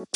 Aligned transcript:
Yo, 0.00 0.06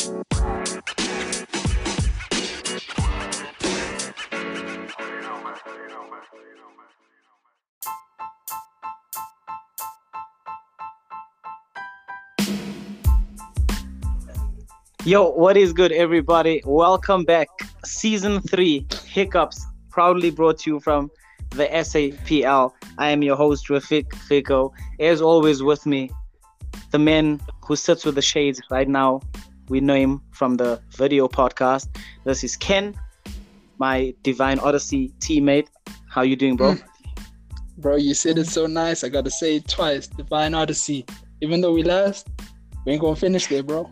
what 15.29 15.55
is 15.55 15.71
good, 15.71 15.91
everybody? 15.91 16.63
Welcome 16.65 17.23
back. 17.23 17.47
Season 17.83 18.41
3 18.41 18.87
Hiccups, 19.05 19.63
proudly 19.91 20.31
brought 20.31 20.57
to 20.59 20.71
you 20.71 20.79
from 20.79 21.11
the 21.51 21.67
SAPL. 21.67 22.73
I 22.97 23.09
am 23.09 23.21
your 23.21 23.35
host, 23.35 23.67
Rafik 23.67 24.15
Fico. 24.15 24.73
As 24.99 25.21
always, 25.21 25.61
with 25.61 25.85
me, 25.85 26.09
the 26.89 26.97
man 26.97 27.39
who 27.63 27.75
sits 27.75 28.03
with 28.03 28.15
the 28.15 28.21
shades 28.23 28.59
right 28.71 28.87
now. 28.87 29.21
We 29.67 29.79
know 29.79 29.95
him 29.95 30.21
from 30.31 30.57
the 30.57 30.79
video 30.91 31.27
podcast. 31.27 31.87
This 32.23 32.43
is 32.43 32.55
Ken, 32.55 32.93
my 33.79 34.13
Divine 34.21 34.59
Odyssey 34.59 35.11
teammate. 35.19 35.67
How 36.07 36.21
you 36.21 36.35
doing, 36.35 36.55
bro? 36.55 36.73
Mm. 36.73 36.83
Bro, 37.77 37.95
you 37.97 38.13
said 38.13 38.37
it 38.37 38.47
so 38.47 38.67
nice. 38.67 39.03
I 39.03 39.09
gotta 39.09 39.31
say 39.31 39.57
it 39.57 39.67
twice. 39.67 40.07
Divine 40.07 40.53
Odyssey. 40.53 41.05
Even 41.41 41.61
though 41.61 41.73
we 41.73 41.83
lost, 41.83 42.29
we 42.85 42.93
ain't 42.93 43.01
gonna 43.01 43.15
finish 43.15 43.47
there, 43.47 43.63
bro. 43.63 43.91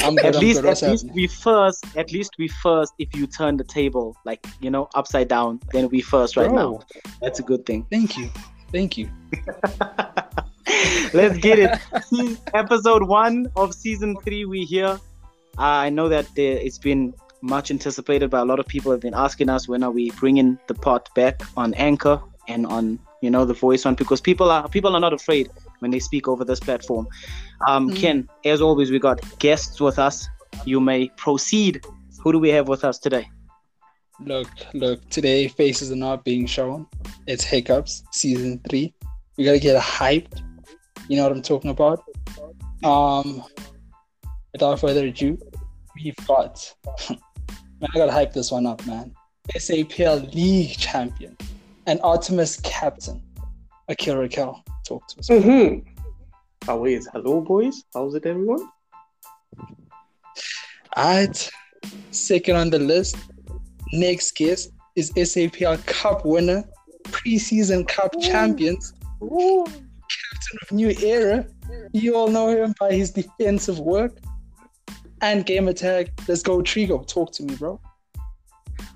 I'm 0.00 0.14
good, 0.14 0.26
at 0.36 0.36
least, 0.36 0.64
at 0.64 0.80
least 0.82 1.10
we 1.12 1.26
first. 1.26 1.84
At 1.96 2.12
least 2.12 2.36
we 2.38 2.48
first. 2.48 2.94
If 2.98 3.14
you 3.14 3.26
turn 3.26 3.56
the 3.56 3.64
table, 3.64 4.16
like 4.24 4.46
you 4.60 4.70
know, 4.70 4.88
upside 4.94 5.28
down, 5.28 5.60
then 5.72 5.88
we 5.88 6.00
first 6.00 6.36
right 6.36 6.48
Bro. 6.48 6.56
now. 6.56 6.80
That's 7.20 7.40
a 7.40 7.42
good 7.42 7.66
thing. 7.66 7.86
Thank 7.90 8.16
you, 8.16 8.30
thank 8.72 8.96
you. 8.96 9.10
Let's 11.12 11.38
get 11.38 11.58
it. 11.58 11.78
Episode 12.54 13.02
one 13.02 13.50
of 13.56 13.74
season 13.74 14.16
three. 14.22 14.44
We 14.44 14.64
here. 14.64 14.98
I 15.58 15.90
know 15.90 16.08
that 16.08 16.26
there, 16.34 16.56
it's 16.56 16.78
been 16.78 17.14
much 17.40 17.70
anticipated 17.70 18.30
by 18.30 18.40
a 18.40 18.44
lot 18.44 18.60
of 18.60 18.66
people. 18.66 18.92
Have 18.92 19.00
been 19.00 19.14
asking 19.14 19.48
us 19.48 19.68
when 19.68 19.82
are 19.82 19.90
we 19.90 20.10
bringing 20.12 20.58
the 20.66 20.74
pot 20.74 21.08
back 21.14 21.42
on 21.56 21.74
Anchor 21.74 22.20
and 22.46 22.66
on 22.66 22.98
you 23.20 23.30
know 23.30 23.44
the 23.44 23.54
voice 23.54 23.84
one 23.84 23.94
because 23.94 24.20
people 24.20 24.50
are 24.50 24.68
people 24.68 24.94
are 24.94 25.00
not 25.00 25.12
afraid 25.12 25.50
when 25.80 25.90
they 25.90 25.98
speak 25.98 26.28
over 26.28 26.44
this 26.44 26.60
platform. 26.60 27.08
Um, 27.66 27.90
mm. 27.90 27.96
Ken, 27.96 28.28
as 28.44 28.60
always, 28.60 28.90
we 28.90 28.98
got 28.98 29.20
guests 29.38 29.80
with 29.80 29.98
us. 29.98 30.28
You 30.64 30.80
may 30.80 31.08
proceed. 31.16 31.84
Who 32.22 32.32
do 32.32 32.38
we 32.38 32.48
have 32.50 32.68
with 32.68 32.84
us 32.84 32.98
today? 32.98 33.28
Look, 34.20 34.48
look, 34.74 35.08
today 35.10 35.46
faces 35.46 35.92
are 35.92 35.96
not 35.96 36.24
being 36.24 36.46
shown. 36.46 36.86
It's 37.28 37.44
Hiccups, 37.44 38.02
season 38.10 38.60
three. 38.68 38.92
We 39.36 39.44
gotta 39.44 39.60
get 39.60 39.80
hyped. 39.80 40.42
You 41.08 41.16
know 41.16 41.22
what 41.22 41.32
I'm 41.32 41.42
talking 41.42 41.70
about? 41.70 42.02
Um, 42.82 43.44
without 44.52 44.80
further 44.80 45.06
ado, 45.06 45.38
we've 46.02 46.16
got. 46.26 46.74
man, 47.10 47.18
I 47.94 47.98
gotta 47.98 48.12
hype 48.12 48.32
this 48.32 48.50
one 48.50 48.66
up, 48.66 48.84
man. 48.86 49.14
SAPL 49.56 50.34
League 50.34 50.76
champion 50.76 51.36
and 51.86 52.00
Artemis 52.02 52.60
captain, 52.60 53.22
Akil 53.88 54.16
Raquel 54.16 54.62
talk 54.86 55.06
to 55.08 55.18
us. 55.18 55.28
Mm-hmm. 55.28 55.88
How 56.66 56.84
is 56.84 57.08
hello, 57.12 57.40
boys? 57.40 57.84
How's 57.94 58.14
it, 58.14 58.26
everyone? 58.26 58.68
Alright, 60.96 61.50
second 62.10 62.56
on 62.56 62.70
the 62.70 62.78
list. 62.78 63.16
Next 63.92 64.36
guest 64.36 64.70
is 64.96 65.10
SAPL 65.12 65.84
Cup 65.86 66.26
winner, 66.26 66.64
preseason 67.04 67.88
Cup 67.88 68.14
Ooh. 68.16 68.20
champions, 68.20 68.92
Ooh. 69.22 69.64
captain 69.64 70.58
of 70.62 70.72
New 70.72 70.90
Era. 71.00 71.46
You 71.92 72.16
all 72.16 72.28
know 72.28 72.48
him 72.48 72.74
by 72.78 72.92
his 72.92 73.10
defensive 73.10 73.78
work 73.78 74.18
and 75.20 75.44
game 75.46 75.68
attack. 75.68 76.08
Let's 76.28 76.42
go, 76.42 76.58
Trigo. 76.58 77.06
Talk 77.06 77.32
to 77.32 77.42
me, 77.42 77.56
bro. 77.56 77.80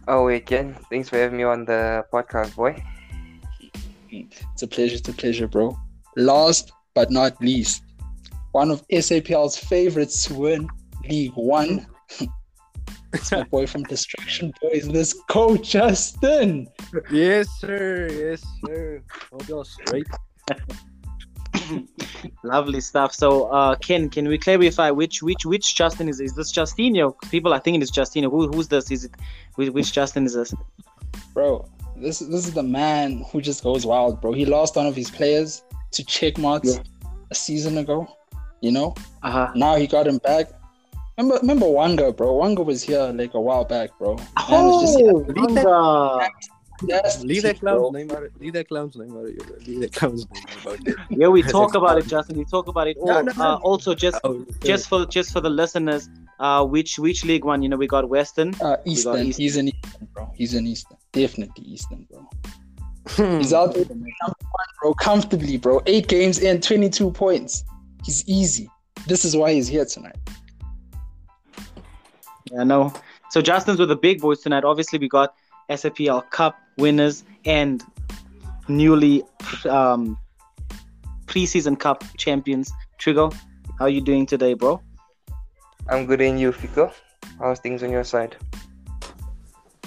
Oh, 0.09 0.29
again, 0.29 0.77
Thanks 0.91 1.09
for 1.09 1.17
having 1.17 1.39
me 1.39 1.45
on 1.45 1.65
the 1.65 2.05
podcast, 2.13 2.55
boy. 2.57 2.83
It's 4.11 4.63
a 4.63 4.67
pleasure. 4.67 4.97
It's 4.97 5.09
a 5.09 5.13
pleasure, 5.13 5.49
bro. 5.49 5.79
Last 6.17 6.73
but 6.95 7.11
not 7.11 7.41
least, 7.41 7.85
one 8.53 8.71
of 8.71 8.87
SAPL's 8.89 9.57
favorites 9.57 10.27
to 10.27 10.35
win 10.35 10.69
League 11.09 11.33
One. 11.35 11.87
it's 13.13 13.33
my 13.33 13.45
boy 13.45 13.67
from 13.67 13.85
Destruction 13.85 14.53
Boys. 14.61 14.87
Let's 14.87 15.15
go, 15.29 15.57
Justin. 15.57 16.69
Yes, 17.11 17.49
sir. 17.59 18.09
Yes, 18.11 18.45
sir. 18.67 19.03
Hold 19.31 19.49
y'all 19.49 19.65
straight. 19.65 20.07
Lovely 22.43 22.81
stuff. 22.81 23.13
So, 23.13 23.45
uh, 23.47 23.77
Ken, 23.77 24.09
can 24.11 24.29
we 24.29 24.39
clarify 24.39 24.91
which 24.91 25.23
which 25.23 25.45
which 25.45 25.75
Justin 25.75 26.09
is? 26.09 26.21
Is 26.21 26.35
this 26.35 26.53
Justinho? 26.53 27.15
People 27.31 27.53
are 27.53 27.61
thinking 27.61 27.83
it's 27.83 27.91
Justinho. 27.91 28.31
Who, 28.31 28.49
who's 28.49 28.69
this? 28.69 28.91
Is 28.91 29.05
it 29.05 29.13
which, 29.57 29.71
which 29.71 29.93
Justin 29.93 30.27
is 30.27 30.35
this? 30.35 30.55
Bro, 31.35 31.69
this 31.97 32.21
this 32.21 32.47
is 32.47 32.55
the 32.55 32.63
man 32.63 33.25
who 33.31 33.41
just 33.41 33.63
goes 33.63 33.87
wild, 33.87 34.21
bro. 34.21 34.33
He 34.33 34.45
lost 34.45 34.77
one 34.77 34.87
of 34.87 34.97
his 34.97 35.11
players 35.11 35.63
to 35.93 36.03
checkmarks 36.05 36.77
yeah. 36.77 36.83
a 37.31 37.35
season 37.35 37.79
ago. 37.79 38.09
You 38.61 38.73
know. 38.73 38.95
Uh-huh. 39.23 39.51
Now 39.55 39.77
he 39.77 39.87
got 39.87 40.07
him 40.07 40.19
back. 40.19 40.51
Remember, 41.19 41.39
remember 41.41 41.67
Wanga, 41.67 42.17
bro. 42.17 42.35
Wanga 42.35 42.65
was 42.65 42.83
here 42.83 43.03
like 43.15 43.35
a 43.35 43.41
while 43.41 43.65
back, 43.65 43.91
bro. 43.99 44.17
Oh, 44.37 45.25
Wanga. 45.29 46.29
Yes, 46.87 47.23
leave 47.23 47.43
that 47.43 47.61
clown's 47.61 47.93
name 47.93 48.11
out 48.11 48.25
of 48.25 48.41
leave 48.41 48.53
that 48.55 48.69
clown's 48.69 48.97
name 48.97 49.13
out 49.13 49.25
of 49.25 49.35
your 49.35 49.59
leave 49.67 49.81
that 49.81 49.93
clown's 49.93 50.27
name 50.31 50.45
about 50.63 50.87
it. 50.87 50.97
Yeah, 51.11 51.29
we 51.29 51.43
talk 51.43 51.75
about 51.75 51.99
it, 51.99 52.07
Justin. 52.07 52.37
We 52.39 52.45
talk 52.45 52.67
about 52.69 52.89
it. 52.89 52.97
Oh, 53.01 53.07
no, 53.07 53.21
no, 53.23 53.33
no. 53.33 53.45
Uh, 53.45 53.57
also, 53.63 53.95
just 53.95 54.21
oh, 54.25 54.45
just 54.65 54.89
for 54.89 55.07
just 55.07 55.33
for 55.33 55.41
the 55.41 55.51
listeners, 55.51 56.09
uh, 56.41 56.65
which 56.65 56.99
which 56.99 57.25
league 57.25 57.45
one? 57.45 57.63
You 57.63 57.69
know, 57.69 57.77
we 57.77 57.87
got 57.87 58.09
Western. 58.09 58.55
Uh, 58.61 58.77
Eastern. 58.85 59.15
Got 59.15 59.25
Eastern. 59.27 59.43
He's 59.43 59.57
an 59.57 59.69
Eastern, 59.69 60.09
bro. 60.13 60.33
He's 60.35 60.55
an 60.55 60.67
Eastern. 60.67 60.97
Definitely 61.13 61.65
Eastern, 61.65 62.07
bro. 62.11 62.29
Hmm. 63.09 63.39
He's 63.39 63.53
out 63.53 63.75
there, 63.75 63.85
bro, 64.81 64.95
comfortably, 64.95 65.57
bro. 65.57 65.83
Eight 65.87 66.09
games 66.09 66.39
in, 66.39 66.61
22 66.61 67.11
points. 67.11 67.65
He's 68.05 68.27
easy. 68.29 68.71
This 69.07 69.25
is 69.25 69.37
why 69.37 69.53
he's 69.53 69.67
here 69.67 69.85
tonight. 69.85 70.17
Yeah, 72.51 72.65
no. 72.65 72.93
So 73.31 73.41
Justin's 73.41 73.79
with 73.79 73.89
the 73.89 73.97
big 73.97 74.21
boys 74.21 74.41
tonight. 74.41 74.65
Obviously, 74.65 74.99
we 74.99 75.09
got 75.09 75.35
SAPL 75.77 76.29
Cup 76.31 76.59
winners 76.79 77.25
and 77.45 77.83
newly 78.69 79.23
um, 79.69 80.19
preseason 81.27 81.79
Cup 81.79 82.05
champions. 82.17 82.73
Trigo, 82.99 83.33
how 83.79 83.87
are 83.87 83.91
you 83.91 84.01
doing 84.01 84.27
today, 84.27 84.55
bro? 84.55 84.81
I'm 85.89 86.07
good 86.07 86.21
in 86.21 86.39
you, 86.39 86.53
Fico. 86.53 86.93
How's 87.39 87.59
things 87.59 87.83
on 87.83 87.91
your 87.91 88.05
side? 88.05 88.37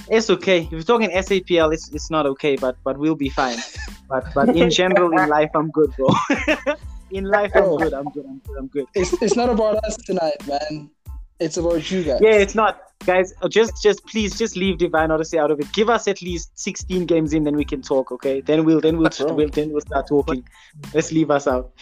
It's 0.10 0.30
okay. 0.30 0.62
If 0.64 0.72
you're 0.72 0.84
talking 0.84 1.10
SAPL, 1.10 1.74
it's 1.74 1.90
it's 1.90 2.12
not 2.12 2.26
okay, 2.26 2.56
but 2.56 2.78
but 2.84 2.98
we'll 2.98 3.16
be 3.16 3.30
fine. 3.30 3.58
But 4.08 4.24
but 4.36 4.56
in 4.56 4.70
general, 4.70 5.10
in 5.18 5.28
life, 5.30 5.50
I'm 5.56 5.72
good, 5.72 5.92
bro. 5.98 6.14
in 7.12 7.26
life, 7.26 7.52
I'm 7.56 7.76
good. 7.76 7.94
I'm 7.94 8.06
good. 8.14 8.26
I'm 8.30 8.40
good. 8.46 8.58
I'm 8.60 8.68
good. 8.68 8.86
It's 8.94 9.14
it's 9.20 9.36
not 9.36 9.50
about 9.50 9.84
us 9.84 9.98
tonight, 10.06 10.38
man. 10.46 10.92
It's 11.40 11.58
about 11.58 11.92
you 11.92 12.04
guys. 12.04 12.20
Yeah, 12.22 12.36
it's 12.36 12.56
not, 12.56 12.80
guys. 13.06 13.34
Uh, 13.42 13.50
just 13.50 13.84
just 13.84 14.06
please 14.06 14.38
just 14.38 14.56
leave 14.56 14.78
Divine 14.78 15.12
Odyssey 15.12 15.38
out 15.38 15.52
of 15.52 15.60
it. 15.60 15.72
Give 15.74 15.90
us 15.90 16.08
at 16.08 16.22
least 16.22 16.58
16 16.58 17.06
games 17.06 17.34
in, 17.34 17.44
then 17.44 17.56
we 17.56 17.66
can 17.66 17.82
talk. 17.82 18.12
Okay? 18.12 18.42
Then 18.42 18.64
we'll 18.64 18.80
then 18.80 18.98
we'll, 18.98 19.10
we'll 19.20 19.50
then 19.50 19.72
we'll 19.72 19.82
start 19.82 20.08
talking. 20.08 20.48
Let's 20.94 21.12
leave 21.12 21.30
us 21.30 21.48
out. 21.48 21.74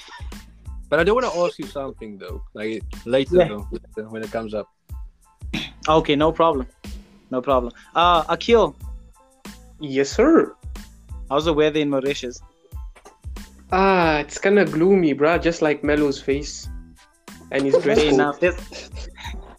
But 0.90 1.00
I 1.00 1.04
do 1.04 1.14
want 1.14 1.32
to 1.32 1.40
ask 1.40 1.60
you 1.60 1.66
something 1.66 2.18
though, 2.18 2.44
like 2.54 2.84
later 3.06 3.38
yeah. 3.38 3.48
though, 3.96 4.04
when 4.10 4.24
it 4.24 4.32
comes 4.32 4.54
up. 4.54 4.70
Okay, 5.88 6.16
no 6.16 6.32
problem. 6.32 6.68
No 7.30 7.42
problem. 7.42 7.74
Uh, 7.96 8.24
Akil. 8.30 8.76
Yes, 9.80 10.12
sir. 10.12 10.56
How's 11.30 11.46
the 11.46 11.54
weather 11.54 11.80
in 11.80 11.90
Mauritius? 11.90 12.42
Ah, 13.72 14.20
it's 14.20 14.38
kind 14.38 14.60
of 14.60 14.72
gloomy, 14.72 15.14
bruh. 15.14 15.42
Just 15.42 15.62
like 15.62 15.84
Melo's 15.84 16.22
face 16.22 16.70
and 17.52 17.66
his 17.66 17.78
dress. 17.84 18.04
enough. 18.04 18.40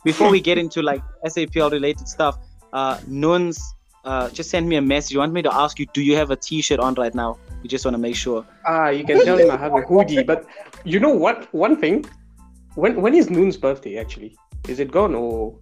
Before 0.05 0.31
we 0.31 0.41
get 0.41 0.59
into 0.65 0.83
like 0.83 1.03
SAPL 1.27 1.71
related 1.73 2.09
stuff, 2.09 2.39
uh, 2.73 3.01
Noons 3.07 3.75
uh, 4.05 4.29
just 4.31 4.51
send 4.51 4.69
me 4.69 4.77
a 4.77 4.83
message. 4.83 5.13
You 5.13 5.21
want 5.21 5.33
me 5.33 5.43
to 5.43 5.55
ask 5.55 5.79
you, 5.79 5.87
do 5.93 6.03
you 6.03 6.15
have 6.17 6.31
a 6.31 6.37
T-shirt 6.37 6.79
on 6.79 6.95
right 6.95 7.15
now? 7.15 7.39
We 7.63 7.69
just 7.69 7.85
want 7.85 7.95
to 7.95 7.99
make 7.99 8.17
sure. 8.17 8.45
Ah, 8.67 8.89
you 8.91 9.05
can 9.05 9.25
tell 9.25 9.39
him 9.39 9.51
I 9.51 9.57
have 9.57 9.75
a 9.75 9.81
hoodie. 9.81 10.23
But 10.23 10.45
you 10.85 11.01
know 11.01 11.15
what? 11.15 11.53
One 11.55 11.77
thing, 11.77 12.05
when 12.75 13.01
when 13.01 13.15
is 13.15 13.31
Noon's 13.31 13.57
birthday 13.57 13.99
actually? 13.99 14.37
Is 14.69 14.81
it 14.81 14.91
gone 14.91 15.15
or? 15.15 15.55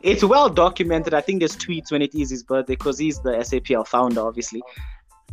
it's 0.00 0.22
well 0.22 0.48
documented. 0.48 1.14
I 1.14 1.20
think 1.20 1.40
there's 1.40 1.56
tweets 1.56 1.90
when 1.90 2.02
it 2.02 2.14
is 2.14 2.30
his 2.30 2.42
birthday 2.42 2.74
because 2.74 2.98
he's 2.98 3.20
the 3.20 3.30
SAPL 3.30 3.86
founder, 3.86 4.20
obviously. 4.20 4.62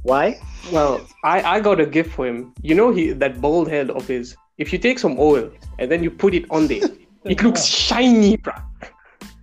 Why? 0.04 0.40
Well, 0.72 1.06
I, 1.24 1.42
I 1.42 1.60
got 1.60 1.80
a 1.80 1.86
gift 1.86 2.12
for 2.12 2.28
him. 2.28 2.54
You 2.62 2.76
know 2.76 2.92
he 2.92 3.12
that 3.14 3.42
bald 3.42 3.70
head 3.70 3.90
of 3.90 4.08
his. 4.08 4.36
If 4.58 4.72
you 4.72 4.80
take 4.80 5.00
some 5.00 5.18
oil 5.20 5.52
and 5.80 5.92
then 5.92 6.04
you 6.04 6.12
put 6.12 6.34
it 6.34 6.46
on 6.50 6.68
there, 6.68 6.88
it 7.25 7.44
looks 7.44 7.66
shiny, 7.66 8.38
bro. 8.38 8.54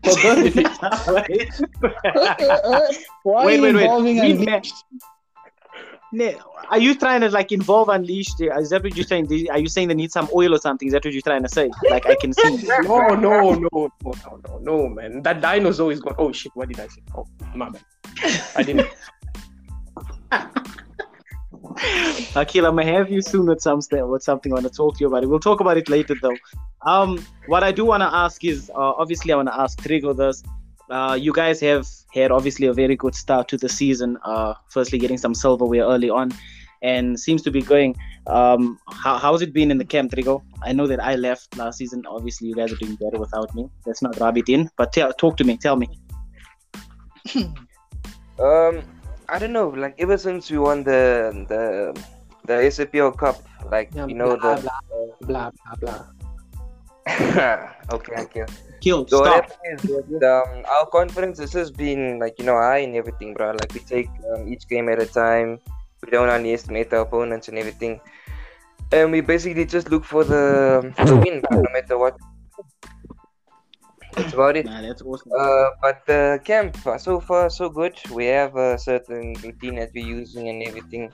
Oh, 0.05 0.17
For 0.17 0.35
birthday. 0.35 0.65
Why 3.23 3.47
wait, 3.47 3.61
wait, 3.61 3.75
wait. 3.75 4.73
Ne- 6.15 6.37
Are 6.69 6.79
you 6.79 6.95
trying 6.95 7.23
to 7.23 7.31
like 7.31 7.53
involve 7.53 7.89
Unleashed? 7.89 8.39
Is 8.41 8.71
that 8.71 8.83
what 8.83 8.97
you're 8.97 9.07
saying? 9.07 9.29
Are 9.51 9.59
you 9.59 9.69
saying 9.69 9.89
they 9.89 9.95
need 9.95 10.13
some 10.13 10.29
oil 10.35 10.55
or 10.55 10.59
something? 10.59 10.87
Is 10.87 10.93
that 10.93 11.05
what 11.05 11.15
you're 11.15 11.23
trying 11.23 11.43
to 11.43 11.49
say? 11.49 11.71
Like 11.89 12.07
I 12.07 12.17
can 12.17 12.33
see. 12.33 12.43
No, 12.83 13.09
no, 13.09 13.15
no, 13.15 13.55
no, 13.55 13.91
no, 14.05 14.05
no, 14.05 14.59
no, 14.61 14.89
man. 14.89 15.23
That 15.23 15.41
dinosaur 15.41 15.91
is 15.91 16.01
gone. 16.01 16.15
Oh 16.19 16.33
shit! 16.33 16.53
What 16.55 16.69
did 16.69 16.81
I 16.81 16.89
say? 16.89 17.01
Oh, 17.17 17.27
my 17.55 17.71
bad. 17.71 17.83
I 18.57 18.63
didn't. 18.63 18.89
Akil, 22.37 22.67
I'm 22.67 22.77
gonna 22.77 22.85
have 22.93 23.11
you 23.11 23.23
soon 23.23 23.47
with 23.47 23.61
something 23.61 24.09
with 24.09 24.23
something 24.23 24.53
I 24.53 24.55
want 24.55 24.67
to 24.67 24.73
talk 24.73 24.97
to 24.97 25.01
you 25.01 25.07
about 25.07 25.23
it. 25.23 25.29
We'll 25.29 25.41
talk 25.41 25.61
about 25.61 25.77
it 25.77 25.89
later 25.89 26.15
though. 26.21 26.37
Um, 26.85 27.25
what 27.47 27.63
I 27.63 27.73
do 27.73 27.85
want 27.85 28.03
to 28.03 28.13
ask 28.13 28.45
is, 28.45 28.71
uh, 28.71 28.93
obviously, 29.03 29.33
I 29.33 29.37
want 29.37 29.49
to 29.49 29.61
ask 29.61 29.79
Trigo 29.81 30.17
this. 30.17 30.43
Uh, 30.91 31.15
you 31.15 31.33
guys 31.33 31.61
have 31.61 31.89
had 32.13 32.31
obviously 32.31 32.67
a 32.67 32.73
very 32.73 32.97
good 32.97 33.15
start 33.15 33.49
to 33.49 33.57
the 33.57 33.69
season. 33.69 34.19
Uh, 34.25 34.55
firstly, 34.69 34.99
getting 34.99 35.19
some 35.19 35.35
silverware 35.35 35.85
early 35.85 36.11
on, 36.11 36.33
and 36.83 37.19
seems 37.19 37.43
to 37.43 37.51
be 37.51 37.63
going. 37.63 37.97
Um, 38.27 38.79
how, 38.91 39.19
how's 39.19 39.43
it 39.43 39.53
been 39.53 39.71
in 39.71 39.79
the 39.79 39.85
camp, 39.85 40.13
Trigo? 40.13 40.43
I 40.63 40.73
know 40.73 40.87
that 40.87 41.03
I 41.03 41.15
left 41.15 41.57
last 41.57 41.79
season. 41.79 42.05
Obviously, 42.07 42.49
you 42.49 42.55
guys 42.55 42.73
are 42.73 42.77
doing 42.77 42.97
better 42.97 43.19
without 43.19 43.55
me. 43.55 43.69
Let's 43.87 44.03
not 44.03 44.19
rub 44.19 44.37
it 44.37 44.49
in. 44.49 44.69
But 44.77 44.93
talk 45.19 45.37
to 45.37 45.45
me. 45.45 45.57
Tell 45.57 45.77
me. 45.77 45.89
Um, 48.39 48.83
I 49.33 49.39
don't 49.41 49.53
know. 49.57 49.69
Like 49.73 49.97
ever 49.99 50.19
since 50.21 50.51
we 50.53 50.59
won 50.61 50.85
the 50.85 51.33
the 51.49 51.97
the 52.45 52.57
SAPL 52.69 53.17
Cup, 53.17 53.41
like 53.73 53.89
Yeah, 53.97 54.05
you 54.07 54.15
know 54.15 54.37
blah, 54.37 54.61
the 54.61 54.69
Blah 55.25 55.49
blah 55.57 55.75
blah. 55.81 55.81
blah. 55.81 56.05
okay, 57.97 58.15
okay. 58.29 58.45
Kill. 58.85 59.09
So 59.09 59.25
Stop. 59.25 59.49
is 59.73 59.89
um, 60.21 60.63
our 60.69 60.85
confidence 60.93 61.41
has 61.41 61.71
been 61.73 62.21
like 62.21 62.37
you 62.39 62.45
know 62.45 62.61
high 62.61 62.85
and 62.85 62.95
everything, 62.95 63.33
bro. 63.33 63.57
Like 63.57 63.73
we 63.73 63.81
take 63.81 64.13
um, 64.37 64.47
each 64.53 64.69
game 64.69 64.93
at 64.93 65.01
a 65.01 65.07
time. 65.09 65.59
We 66.05 66.11
don't 66.13 66.29
underestimate 66.29 66.93
our 66.93 67.09
opponents 67.09 67.49
and 67.49 67.57
everything, 67.57 68.01
and 68.93 69.11
we 69.11 69.25
basically 69.25 69.65
just 69.65 69.89
look 69.89 70.05
for 70.05 70.25
the 70.29 70.93
the 71.09 71.17
win, 71.17 71.41
no 71.51 71.65
matter 71.73 71.97
what. 71.97 72.21
That's 74.15 74.35
about 74.35 74.57
it. 74.57 74.67
Nah, 74.67 74.83
that's 74.83 75.03
awesome. 75.03 75.33
Uh, 75.39 75.71
but 75.81 76.05
the 76.07 76.41
camp 76.45 76.87
uh, 76.87 76.99
so 76.99 77.21
far 77.21 77.49
so 77.49 77.69
good. 77.69 77.99
We 78.11 78.27
have 78.27 78.57
a 78.57 78.79
certain 78.79 79.35
routine 79.43 79.77
that 79.77 79.91
we're 79.95 80.07
using 80.07 80.49
and 80.49 80.63
everything. 80.63 81.11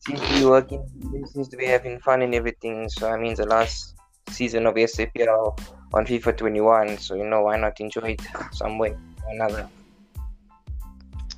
Seems 0.00 0.20
to 0.20 0.34
be 0.34 0.44
working. 0.44 0.84
Seems 1.32 1.48
to 1.48 1.56
be 1.56 1.66
having 1.66 1.98
fun 2.00 2.22
and 2.22 2.34
everything. 2.34 2.88
So 2.88 3.08
I 3.10 3.16
mean, 3.16 3.34
the 3.34 3.46
last 3.46 3.96
season 4.28 4.66
of 4.66 4.74
SAPL 4.74 5.58
on 5.94 6.06
FIFA 6.06 6.36
21. 6.36 6.98
So 6.98 7.14
you 7.14 7.24
know, 7.24 7.42
why 7.42 7.56
not 7.56 7.80
enjoy 7.80 8.16
it 8.18 8.22
some 8.52 8.78
way 8.78 8.90
or 8.90 9.30
another? 9.30 9.68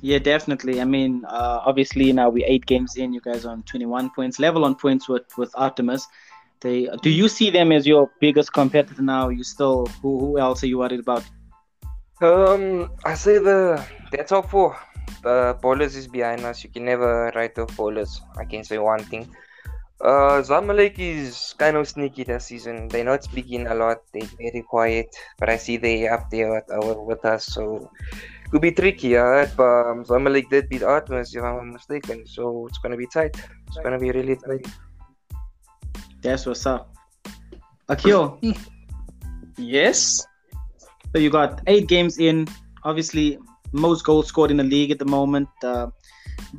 Yeah, 0.01 0.19
definitely. 0.19 0.81
I 0.81 0.85
mean, 0.85 1.23
uh, 1.25 1.61
obviously 1.65 2.11
now 2.11 2.29
we're 2.29 2.45
eight 2.45 2.65
games 2.65 2.97
in. 2.97 3.13
You 3.13 3.21
guys 3.21 3.45
are 3.45 3.51
on 3.51 3.63
21 3.63 4.11
points, 4.11 4.37
level 4.39 4.65
on 4.65 4.75
points 4.75 5.07
with 5.07 5.25
with 5.37 5.51
Artemis. 5.55 6.07
They 6.61 6.89
do 7.01 7.09
you 7.09 7.27
see 7.27 7.49
them 7.49 7.71
as 7.71 7.85
your 7.85 8.09
biggest 8.19 8.53
competitor 8.53 9.01
now? 9.01 9.29
You 9.29 9.43
still 9.43 9.85
who 10.01 10.19
who 10.19 10.39
else 10.39 10.63
are 10.63 10.67
you 10.67 10.79
worried 10.79 10.99
about? 10.99 11.23
Um, 12.21 12.91
I 13.03 13.15
say 13.15 13.37
the 13.37 13.83
the 14.11 14.23
top 14.23 14.49
four. 14.49 14.77
The 15.21 15.57
bowlers 15.61 15.95
is 15.95 16.07
behind 16.07 16.41
us. 16.41 16.63
You 16.63 16.69
can 16.69 16.85
never 16.85 17.31
write 17.35 17.57
off 17.59 17.75
bowlers. 17.75 18.21
I 18.37 18.45
can 18.45 18.63
say 18.63 18.77
one 18.77 19.03
thing. 19.03 19.27
Uh, 20.01 20.43
Zamalek 20.43 20.99
is 20.99 21.55
kind 21.57 21.77
of 21.77 21.87
sneaky 21.87 22.23
this 22.23 22.45
season. 22.45 22.87
They're 22.89 23.05
not 23.05 23.23
speaking 23.23 23.67
a 23.67 23.73
lot. 23.73 23.97
They're 24.13 24.27
very 24.37 24.61
quiet, 24.61 25.15
but 25.39 25.49
I 25.49 25.57
see 25.57 25.77
they 25.77 26.07
up 26.07 26.29
there 26.29 26.51
with, 26.51 26.69
uh, 26.69 27.01
with 27.01 27.23
us. 27.25 27.45
So 27.47 27.89
could 28.51 28.61
be 28.61 28.71
tricky. 28.71 29.13
Heard, 29.13 29.51
but 29.55 29.63
um, 29.63 30.03
Zamalek 30.03 30.49
did 30.49 30.69
beat 30.69 30.83
Artemis, 30.83 31.35
if 31.35 31.43
I'm 31.43 31.55
not 31.55 31.73
mistaken. 31.73 32.25
So 32.27 32.67
it's 32.67 32.77
gonna 32.79 32.97
be 32.97 33.07
tight. 33.07 33.35
It's 33.67 33.77
gonna 33.83 33.99
be 33.99 34.11
really 34.11 34.35
tight. 34.35 34.67
That's 36.25 36.47
what's 36.47 36.65
up. 36.65 36.91
Akil. 37.87 38.41
Yes. 39.57 40.25
so 41.11 41.19
you 41.19 41.29
got 41.29 41.61
eight 41.67 41.87
games 41.87 42.17
in. 42.17 42.47
Obviously, 42.83 43.37
most 43.71 44.03
goals 44.03 44.27
scored 44.27 44.49
in 44.49 44.57
the 44.57 44.63
league 44.63 44.89
at 44.89 44.97
the 44.97 45.05
moment. 45.05 45.47
Uh, 45.63 45.87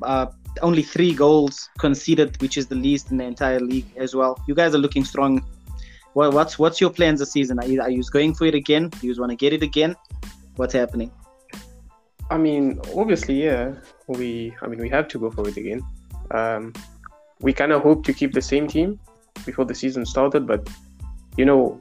uh, 0.03 0.27
only 0.63 0.83
three 0.83 1.13
goals 1.13 1.69
conceded, 1.79 2.41
which 2.41 2.57
is 2.57 2.69
the 2.69 2.77
least 2.77 3.11
in 3.11 3.17
the 3.17 3.25
entire 3.25 3.59
league 3.59 3.87
as 3.97 4.15
well. 4.15 4.41
You 4.47 4.55
guys 4.55 4.73
are 4.73 4.79
looking 4.79 5.05
strong. 5.05 5.45
Well, 6.15 6.31
what's 6.31 6.61
what's 6.61 6.81
your 6.81 6.91
plans 6.91 7.19
this 7.19 7.33
season? 7.33 7.59
Are 7.59 7.67
you, 7.67 7.83
are 7.83 7.91
you 7.91 8.05
going 8.12 8.35
for 8.35 8.47
it 8.47 8.55
again? 8.55 8.91
Do 9.01 9.07
you 9.09 9.15
want 9.19 9.31
to 9.31 9.37
get 9.37 9.53
it 9.53 9.65
again? 9.65 9.97
What's 10.55 10.75
happening? 10.75 11.11
I 12.31 12.39
mean, 12.39 12.81
obviously, 12.95 13.43
yeah. 13.43 13.75
We, 14.07 14.55
I 14.62 14.69
mean, 14.69 14.79
we 14.79 14.89
have 14.91 15.09
to 15.09 15.19
go 15.19 15.29
for 15.29 15.49
it 15.49 15.57
again. 15.57 15.83
Um, 16.31 16.73
we 17.41 17.53
kind 17.53 17.73
of 17.73 17.83
hope 17.83 18.05
to 18.05 18.12
keep 18.12 18.33
the 18.33 18.41
same 18.41 18.69
team 18.69 19.01
before 19.44 19.65
the 19.65 19.75
season 19.75 20.06
started, 20.06 20.47
but 20.47 20.69
you 21.37 21.44
know, 21.44 21.81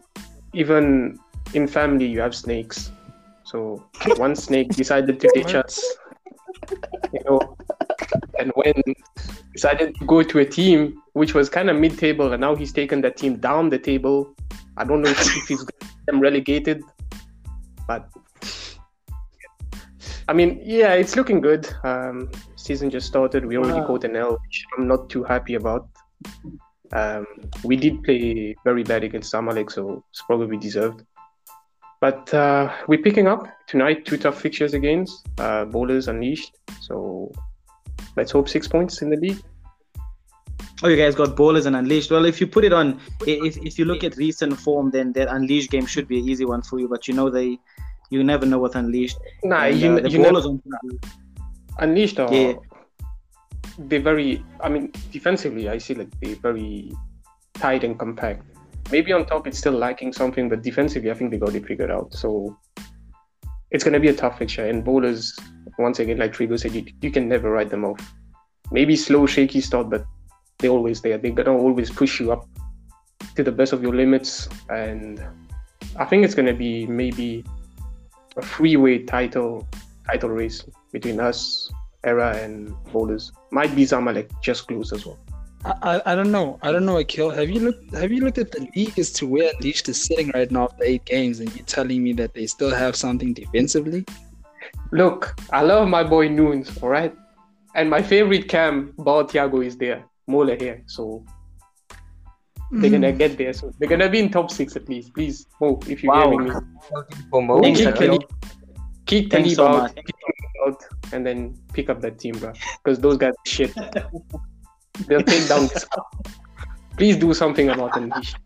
even 0.54 1.20
in 1.54 1.68
family, 1.68 2.06
you 2.06 2.20
have 2.22 2.36
snakes. 2.36 2.92
So 3.44 3.84
one 4.18 4.36
snake 4.36 4.70
decided 4.70 5.20
to 5.20 5.28
ditch 5.34 5.56
us, 5.56 5.82
you 7.14 7.22
know, 7.26 7.56
and 8.40 8.52
when 8.56 8.74
decided 9.54 9.96
to 9.96 10.06
go 10.06 10.22
to 10.22 10.40
a 10.40 10.46
team 10.46 11.02
which 11.14 11.34
was 11.34 11.50
kind 11.50 11.70
of 11.70 11.78
mid-table, 11.78 12.34
and 12.34 12.42
now 12.42 12.56
he's 12.56 12.74
taken 12.74 13.02
that 13.02 13.16
team 13.16 13.38
down 13.38 13.70
the 13.70 13.80
table. 13.80 14.36
I 14.78 14.84
don't 14.84 15.02
know 15.02 15.10
if, 15.10 15.48
he's 15.48 15.66
them 16.08 16.20
relegated, 16.20 16.84
but 17.88 18.10
I 20.28 20.34
mean, 20.34 20.60
yeah, 20.64 20.94
it's 20.94 21.16
looking 21.16 21.40
good. 21.40 21.70
Um, 21.84 22.30
season 22.56 22.90
just 22.90 23.08
started. 23.08 23.46
We 23.46 23.58
already 23.58 23.80
Wow. 23.80 23.88
caught 23.88 24.04
an 24.04 24.16
L, 24.16 24.32
which 24.32 24.66
I'm 24.78 24.88
not 24.88 25.10
too 25.10 25.24
happy 25.24 25.56
about. 25.56 25.88
Um, 26.94 27.26
we 27.64 27.76
did 27.76 28.04
play 28.04 28.56
very 28.64 28.84
bad 28.84 29.04
against 29.04 29.34
Zamalek, 29.34 29.72
so 29.72 30.04
it's 30.10 30.22
probably 30.24 30.58
deserved. 30.58 31.04
But 32.02 32.34
uh, 32.34 32.72
we're 32.88 33.02
picking 33.02 33.28
up 33.28 33.48
tonight. 33.68 34.06
Two 34.06 34.18
tough 34.18 34.40
fixtures 34.40 34.74
against 34.74 35.28
uh, 35.40 35.66
Bowlers 35.66 36.08
Unleashed. 36.08 36.56
So 36.82 37.32
let's 38.16 38.32
hope 38.32 38.50
six 38.50 38.68
points 38.68 39.02
in 39.02 39.10
the 39.10 39.18
league. 39.18 39.42
Oh, 40.84 40.90
you 40.90 40.98
guys 40.98 41.16
got 41.16 41.36
Bowlers 41.36 41.66
and 41.66 41.76
unleashed. 41.76 42.12
Well, 42.12 42.26
if 42.26 42.42
you 42.42 42.48
put 42.48 42.66
it 42.66 42.74
on, 42.74 43.00
if, 43.22 43.58
if 43.58 43.80
you 43.80 43.86
look 43.86 44.04
at 44.04 44.18
recent 44.18 44.60
form, 44.60 44.92
then 44.92 45.14
that 45.14 45.30
unleashed 45.30 45.72
game 45.72 45.86
should 45.86 46.08
be 46.08 46.20
an 46.20 46.28
easy 46.28 46.46
one 46.46 46.62
for 46.62 46.80
you. 46.80 46.90
But 46.90 47.08
you 47.08 47.14
know 47.14 47.30
they, 47.30 47.58
you 48.10 48.24
never 48.24 48.46
know 48.46 48.60
with 48.60 48.76
unleashed. 48.76 49.18
Nah, 49.44 49.64
And, 49.64 49.80
you, 49.80 49.94
uh, 49.94 50.02
the 50.02 50.10
you 50.10 50.20
never, 50.20 50.38
on 50.38 50.62
Unleashed 51.80 52.20
Yeah. 52.20 52.54
They're 53.78 54.02
very. 54.02 54.44
I 54.62 54.70
mean, 54.70 54.92
defensively, 55.12 55.70
I 55.70 55.78
see 55.78 55.96
like 55.96 56.10
they're 56.20 56.36
very 56.36 56.92
tight 57.54 57.84
and 57.84 57.98
compact. 57.98 58.44
Maybe 58.92 59.12
on 59.14 59.26
top 59.26 59.48
it's 59.48 59.58
still 59.58 59.74
lacking 59.74 60.14
something, 60.14 60.50
but 60.50 60.62
defensively, 60.62 61.12
I 61.12 61.14
think 61.14 61.32
they 61.32 61.38
got 61.38 61.56
it 61.56 61.66
figured 61.66 61.92
out. 61.92 62.14
So 62.14 62.58
it's 63.72 63.84
gonna 63.84 64.00
be 64.00 64.10
a 64.10 64.14
tough 64.14 64.38
fixture. 64.38 64.68
And 64.68 64.84
bowlers, 64.84 65.38
once 65.78 66.00
again, 66.00 66.18
like 66.18 66.34
Trigo 66.34 66.60
said, 66.60 66.74
you, 66.74 66.86
you 67.02 67.12
can 67.12 67.28
never 67.28 67.50
write 67.50 67.70
them 67.70 67.84
off. 67.84 68.00
Maybe 68.72 68.96
slow, 68.96 69.26
shaky 69.26 69.62
start, 69.62 69.90
but 69.90 70.06
they're 70.60 70.72
always 70.72 71.02
there. 71.02 71.18
They're 71.18 71.32
gonna 71.32 71.58
always 71.58 71.90
push 71.90 72.20
you 72.20 72.32
up 72.32 72.48
to 73.36 73.44
the 73.44 73.52
best 73.52 73.74
of 73.74 73.82
your 73.82 73.94
limits. 73.94 74.48
And 74.70 75.24
I 75.98 76.06
think 76.06 76.24
it's 76.24 76.36
gonna 76.36 76.54
be 76.54 76.86
maybe 76.86 77.44
a 78.38 78.42
three-way 78.42 79.00
title 79.04 79.68
title 80.08 80.30
race 80.30 80.64
between 80.92 81.20
us, 81.20 81.72
Era, 82.06 82.38
and 82.38 82.76
bowlers. 82.94 83.32
Might 83.52 83.76
be 83.76 83.84
Zamalek 83.84 84.30
just 84.42 84.68
close 84.68 84.94
as 84.94 85.06
well. 85.06 85.18
I, 85.66 85.74
I, 85.82 86.12
I 86.12 86.16
don't 86.16 86.32
know. 86.32 86.60
I 86.62 86.72
don't 86.72 86.86
know, 86.86 86.98
Akil. 86.98 87.30
Have 87.32 87.50
you 87.50 87.60
looked 87.60 87.94
have 87.96 88.12
you 88.12 88.22
looked 88.24 88.38
at 88.38 88.52
the 88.52 88.68
league 88.76 88.98
as 89.00 89.12
to 89.14 89.28
where 89.28 89.52
Unleashed 89.60 89.90
is 89.90 90.00
sitting 90.06 90.30
right 90.36 90.50
now 90.52 90.66
after 90.66 90.84
eight 90.84 91.06
games 91.06 91.40
and 91.40 91.54
you're 91.56 91.66
telling 91.66 92.04
me 92.04 92.14
that 92.14 92.34
they 92.36 92.46
still 92.46 92.74
have 92.74 92.96
something 92.96 93.34
defensively? 93.34 94.06
Look, 94.92 95.34
I 95.52 95.62
love 95.64 95.88
my 95.88 96.04
boy 96.04 96.30
Noons, 96.30 96.78
all 96.82 96.90
right? 96.90 97.14
And 97.74 97.90
my 97.90 98.02
favorite 98.02 98.48
cam, 98.48 98.94
Bao 98.98 99.28
Thiago, 99.30 99.66
is 99.66 99.76
there. 99.78 100.06
Mola 100.28 100.56
here. 100.56 100.84
So 100.86 101.26
they're 102.72 102.90
gonna 102.92 103.12
Mm. 103.12 103.18
get 103.18 103.38
there. 103.38 103.54
So 103.54 103.72
they're 103.80 103.90
gonna 103.90 104.10
be 104.10 104.20
in 104.20 104.30
top 104.30 104.52
six 104.52 104.76
at 104.76 104.88
least. 104.90 105.14
Please, 105.14 105.46
Mo, 105.60 105.80
if 105.88 106.04
you're 106.04 106.14
Wow. 106.14 106.30
hearing 106.30 106.44
me. 106.46 106.52
For 107.32 107.42
Mo, 107.42 107.62
Thanks, 107.62 107.80
Kick 107.80 107.90
Akil. 107.96 108.08
Talib, 108.08 108.24
kick 109.06 109.32
Thanks 109.32 109.56
Talib 109.56 109.56
so 109.56 109.68
out, 109.68 109.82
much. 109.82 109.96
kick 109.96 110.08
him 110.10 110.15
out, 110.66 110.84
and 111.14 111.26
then 111.26 111.58
pick 111.74 111.90
up 111.90 112.02
that 112.02 112.20
team, 112.20 112.38
bro. 112.38 112.54
Because 112.84 113.00
those 113.00 113.18
guys 113.18 113.34
are 113.34 113.50
shit. 113.50 113.74
They'll 115.08 115.24
take 115.24 115.48
down 115.48 115.68
this 115.68 115.86
cup. 115.86 116.08
Please 116.98 117.18
do 117.18 117.34
something 117.34 117.70
about 117.70 117.98
Unleashed. 117.98 118.38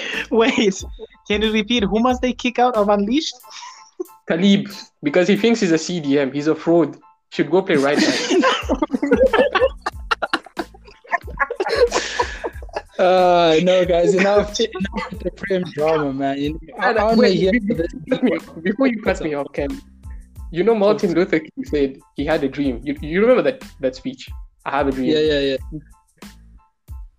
Wait, 0.30 0.84
can 1.28 1.42
you 1.42 1.52
repeat? 1.52 1.84
Who 1.84 2.00
must 2.00 2.22
they 2.22 2.32
kick 2.32 2.58
out 2.58 2.76
of 2.76 2.88
unleashed? 2.88 3.34
Talib, 4.28 4.68
because 5.02 5.28
he 5.28 5.36
thinks 5.36 5.60
he's 5.60 5.72
a 5.72 5.76
CDM, 5.76 6.32
he's 6.32 6.46
a 6.46 6.54
fraud. 6.54 6.98
Should 7.30 7.50
go 7.50 7.62
play 7.62 7.76
right 7.76 7.98
back. 7.98 8.42
Uh 12.98 13.58
no 13.62 13.84
guys, 13.86 14.14
enough, 14.14 14.60
enough 14.60 15.10
with 15.10 15.20
the 15.20 15.30
Prem 15.30 15.64
drama, 15.72 16.12
man. 16.12 16.36
You 16.38 16.52
know, 16.52 16.58
I, 16.78 16.92
I 16.92 17.14
Wait, 17.14 17.38
hear 17.38 17.52
be- 17.52 17.74
this. 17.74 17.92
Me. 18.22 18.38
Before 18.62 18.86
you 18.86 19.00
cut 19.02 19.20
me 19.22 19.34
off, 19.34 19.46
Ken, 19.54 19.80
you 20.52 20.62
know 20.62 20.74
Martin 20.74 21.14
Luther 21.14 21.40
King 21.40 21.64
said 21.64 21.98
he 22.14 22.24
had 22.24 22.44
a 22.44 22.48
dream. 22.48 22.80
You, 22.84 22.96
you 23.00 23.20
remember 23.20 23.42
that 23.42 23.64
that 23.80 23.96
speech? 23.96 24.28
I 24.64 24.70
have 24.78 24.86
a 24.86 24.92
dream. 24.92 25.10
Yeah, 25.10 25.18
yeah, 25.18 25.40
yeah. 25.40 25.56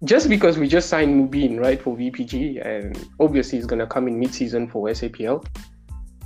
Just 0.05 0.29
because 0.29 0.57
we 0.57 0.67
just 0.67 0.89
signed 0.89 1.11
Mubin, 1.31 1.59
right, 1.59 1.81
for 1.81 1.97
VPG, 1.97 2.65
and 2.65 2.97
obviously 3.19 3.57
he's 3.57 3.65
gonna 3.65 3.87
come 3.87 4.07
in 4.07 4.19
mid-season 4.19 4.69
for 4.69 4.87
SAPL. 4.89 5.45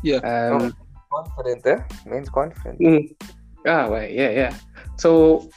Yeah. 0.04 0.18
Um, 0.18 0.76
Confident, 1.10 1.66
eh? 1.66 1.80
Man's 2.06 2.30
confident. 2.30 2.80
Mm. 2.80 3.16
Ah, 3.66 3.86
right. 3.86 4.12
Yeah, 4.12 4.30
yeah. 4.30 4.54
So 4.98 5.50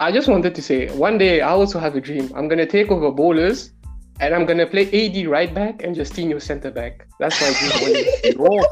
I 0.00 0.12
just 0.12 0.28
wanted 0.28 0.54
to 0.54 0.62
say 0.62 0.88
one 0.96 1.16
day 1.18 1.40
I 1.40 1.50
also 1.50 1.78
have 1.78 1.96
a 1.96 2.00
dream. 2.00 2.30
I'm 2.34 2.48
gonna 2.48 2.66
take 2.66 2.90
over 2.90 3.10
bowlers 3.10 3.72
and 4.20 4.34
I'm 4.34 4.46
gonna 4.46 4.66
play 4.66 4.86
AD 4.92 5.26
right 5.26 5.52
back 5.52 5.82
and 5.82 5.94
Justinho 5.96 6.40
center 6.40 6.70
back. 6.70 7.06
That's 7.18 7.40
my 7.40 7.52
dream. 7.78 8.38
one 8.38 8.62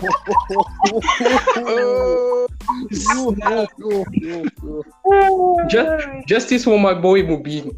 day. 3.35 3.67
just, 5.69 6.07
justice 6.27 6.65
for 6.65 6.79
my 6.79 6.95
boy 6.95 7.23
Mubin. 7.23 7.75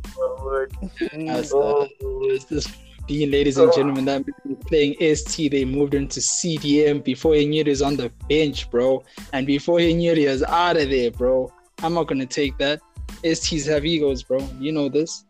That's, 1.27 1.55
uh, 1.55 1.87
it's 2.01 2.45
this 2.45 2.67
being, 3.07 3.31
ladies 3.31 3.59
and 3.59 3.73
gentlemen, 3.73 4.05
that 4.07 4.25
playing 4.67 4.95
ST. 5.17 5.51
They 5.51 5.65
moved 5.65 5.95
him 5.95 6.09
to 6.09 6.21
CDM 6.21 7.05
before 7.05 7.35
he 7.35 7.47
knew 7.47 7.65
he 7.65 7.71
was 7.71 7.83
on 7.83 7.97
the 7.97 8.11
bench, 8.29 8.71
bro. 8.71 9.03
And 9.33 9.47
before 9.47 9.79
he 9.79 9.93
knew 9.95 10.15
he 10.15 10.27
was 10.27 10.43
out 10.43 10.77
of 10.77 10.91
there, 10.91 11.11
bro. 11.11 11.53
I'm 11.83 11.95
not 11.95 12.07
gonna 12.07 12.27
take 12.27 12.57
that. 12.59 12.81
STs 13.23 13.67
have 13.69 13.85
egos, 13.85 14.23
bro. 14.23 14.39
You 14.59 14.73
know 14.73 14.89
this. 14.89 15.25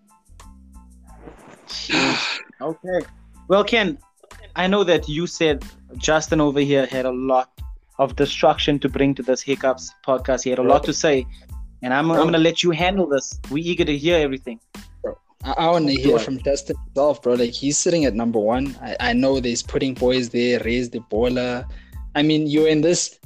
Okay. 2.61 3.01
Well, 3.49 3.65
Ken, 3.65 3.99
I 4.57 4.67
know 4.67 4.85
that 4.85 5.09
you 5.09 5.27
said 5.27 5.65
Justin 5.97 6.41
over 6.41 6.61
here 6.61 6.87
had 6.87 7.05
a 7.05 7.13
lot 7.13 7.51
of 7.99 8.17
destruction 8.17 8.79
to 8.81 8.89
bring 8.89 9.15
to 9.17 9.23
this 9.23 9.43
Hiccups 9.43 9.93
podcast. 10.07 10.45
He 10.45 10.51
had 10.51 10.59
a 10.59 10.63
lot 10.63 10.85
to 10.85 10.93
say. 10.93 11.27
And 11.83 11.93
I'm, 11.93 12.11
I'm 12.11 12.17
going 12.23 12.33
to 12.33 12.39
let 12.39 12.63
you 12.63 12.71
handle 12.71 13.07
this. 13.07 13.39
We're 13.51 13.63
eager 13.65 13.85
to 13.85 13.97
hear 13.97 14.19
everything. 14.19 14.59
I, 15.45 15.53
I 15.53 15.71
want 15.71 15.87
to 15.89 15.95
hear 15.95 16.19
from 16.19 16.39
Justin 16.43 16.77
himself, 16.87 17.21
bro. 17.23 17.35
Like 17.35 17.51
he's 17.51 17.77
sitting 17.77 18.07
at 18.07 18.15
number 18.15 18.39
one. 18.39 18.75
I, 18.81 18.97
I 19.01 19.13
know 19.13 19.39
there's 19.41 19.63
putting 19.63 19.93
boys 19.93 20.31
there, 20.31 20.61
raise 20.65 20.89
the 20.89 21.01
baller. 21.01 21.67
I 22.15 22.23
mean, 22.23 22.47
you're 22.47 22.69
in 22.69 22.81
this. 22.81 23.19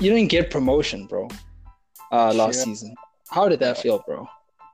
You 0.00 0.10
didn't 0.10 0.28
get 0.28 0.50
promotion, 0.50 1.06
bro. 1.06 1.28
Uh, 2.12 2.34
last 2.34 2.58
Yeah. 2.58 2.64
season. 2.64 2.94
How 3.30 3.48
did 3.48 3.60
that 3.60 3.78
feel, 3.78 4.04
bro? 4.06 4.28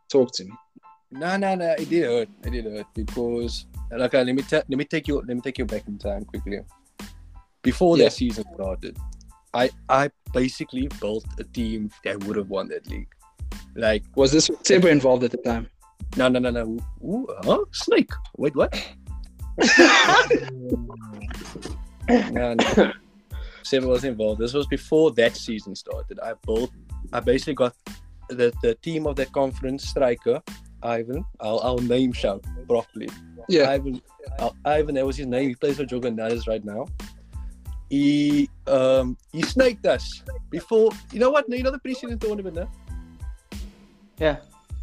Talk 0.09 0.33
to 0.35 0.45
me. 0.45 0.53
No, 1.13 1.37
no, 1.37 1.55
no. 1.55 1.73
It 1.79 1.89
did 1.91 2.05
hurt. 2.05 2.29
It 2.45 2.51
did 2.51 2.65
hurt 2.65 2.87
because, 2.95 3.67
like, 3.91 4.15
uh, 4.15 4.23
let 4.23 4.35
me 4.35 4.43
ta- 4.43 4.63
let 4.69 4.79
me 4.79 4.85
take 4.85 5.07
you 5.09 5.17
let 5.27 5.35
me 5.37 5.41
take 5.41 5.59
you 5.59 5.65
back 5.67 5.87
in 5.87 5.99
time 5.99 6.25
quickly. 6.25 6.61
Before 7.63 7.97
Yeah. 7.97 8.05
that 8.05 8.13
season 8.13 8.45
started, 8.55 8.97
I 9.55 9.71
I 9.89 10.11
basically 10.33 10.89
built 11.01 11.25
a 11.39 11.45
team 11.45 11.91
that 12.05 12.25
would 12.25 12.37
have 12.37 12.49
won 12.49 12.69
that 12.69 12.87
league. 12.89 13.09
Like, 13.77 14.03
Was 14.17 14.33
this 14.33 14.51
Saber 14.63 14.89
involved 14.89 15.25
at 15.25 15.31
the 15.31 15.37
time? 15.39 15.69
no, 16.17 16.29
no, 16.29 16.39
no, 16.39 16.51
no. 16.51 16.79
Ooh, 17.05 17.27
huh? 17.45 17.65
Snake. 17.73 18.11
Wait, 18.37 18.55
what? 18.57 18.73
no, 22.09 22.55
no. 22.55 22.93
Seven 23.63 23.89
was 23.89 24.05
involved. 24.05 24.41
This 24.41 24.53
was 24.55 24.67
before 24.67 25.13
that 25.13 25.37
season 25.37 25.75
started. 25.77 26.19
I 26.21 26.35
built. 26.47 26.71
I 27.13 27.21
basically 27.21 27.55
got 27.55 27.75
the 28.29 28.53
the 28.63 28.75
team 28.77 29.07
of 29.07 29.17
that 29.17 29.33
conference 29.33 29.89
striker, 29.89 30.43
Ivan. 30.83 31.25
I'll 31.41 31.61
I'll 31.61 31.79
name 31.79 32.13
shout 32.13 32.45
properly. 32.69 33.09
Yeah. 33.49 33.71
Ivan, 33.71 34.01
uh, 34.39 34.51
Ivan, 34.65 34.95
that 34.97 35.07
was 35.07 35.17
his 35.17 35.27
name. 35.27 35.49
He 35.49 35.55
plays 35.55 35.77
for 35.77 35.85
Jogandades 35.85 36.47
right 36.47 36.65
now. 36.65 36.87
He 37.91 38.49
um 38.67 39.17
he 39.33 39.43
snaked 39.43 39.87
us 39.87 40.23
before. 40.51 40.91
You 41.13 41.21
know 41.21 41.31
what? 41.31 41.49
You 41.49 41.63
know 41.63 41.71
the 41.71 41.79
preseason 41.81 42.21
tournament, 42.21 42.57
huh? 42.59 42.67
Yeah. 44.19 44.37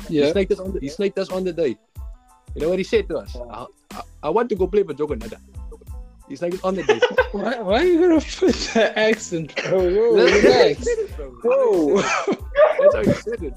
He 0.07 0.19
Yeah. 0.19 0.31
snaked 0.31 0.51
us 0.51 0.59
on 0.59 0.73
the, 0.73 0.79
he 0.79 0.89
snaked 0.89 1.17
us 1.19 1.29
on 1.29 1.43
the 1.43 1.53
day. 1.53 1.77
You 2.55 2.61
know 2.61 2.69
what 2.69 2.77
he 2.79 2.83
said 2.83 3.07
to 3.09 3.17
us? 3.17 3.35
I, 3.35 3.65
I, 3.91 4.01
I 4.23 4.29
want 4.29 4.49
to 4.49 4.55
go 4.55 4.67
play 4.67 4.83
for 4.83 4.93
Jogandada. 4.93 5.37
He 6.27 6.35
snaked 6.35 6.55
us 6.55 6.63
on 6.63 6.75
the 6.75 6.83
day. 6.83 6.99
Why, 7.31 7.59
why 7.59 7.79
are 7.81 7.85
you 7.85 7.99
gonna 7.99 8.21
put 8.21 8.53
that 8.73 8.97
accent, 8.97 9.55
bro? 9.55 9.79
Whoa, 9.79 10.25
relax. 10.25 10.87
Whoa. 11.43 12.01
That's 12.01 12.95
how 12.95 13.03
he 13.03 13.13
said 13.21 13.43
it. 13.43 13.53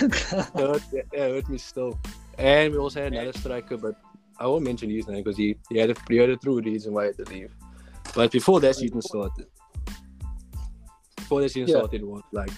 That 0.00 1.06
hurt 1.12 1.48
me 1.48 1.58
still. 1.58 1.98
And 2.38 2.72
we 2.72 2.78
also 2.78 3.02
had 3.02 3.12
another 3.12 3.32
striker, 3.32 3.76
but 3.76 3.96
I 4.38 4.46
won't 4.46 4.64
mention 4.64 4.90
his 4.90 5.08
name 5.08 5.22
because 5.24 5.36
he, 5.36 5.56
he, 5.68 5.78
had 5.78 5.90
a, 5.90 5.94
he 6.08 6.16
had 6.16 6.30
a 6.30 6.36
true 6.36 6.60
reason 6.60 6.94
why 6.94 7.04
he 7.04 7.06
had 7.08 7.26
to 7.26 7.32
leave. 7.32 7.52
But 8.14 8.30
before 8.30 8.60
that 8.60 8.76
season 8.76 9.02
started, 9.02 9.46
before 11.16 11.40
that 11.42 11.50
season 11.50 11.68
Yeah. 11.68 11.80
started, 11.80 12.02
it 12.02 12.06
was 12.06 12.22
like 12.32 12.50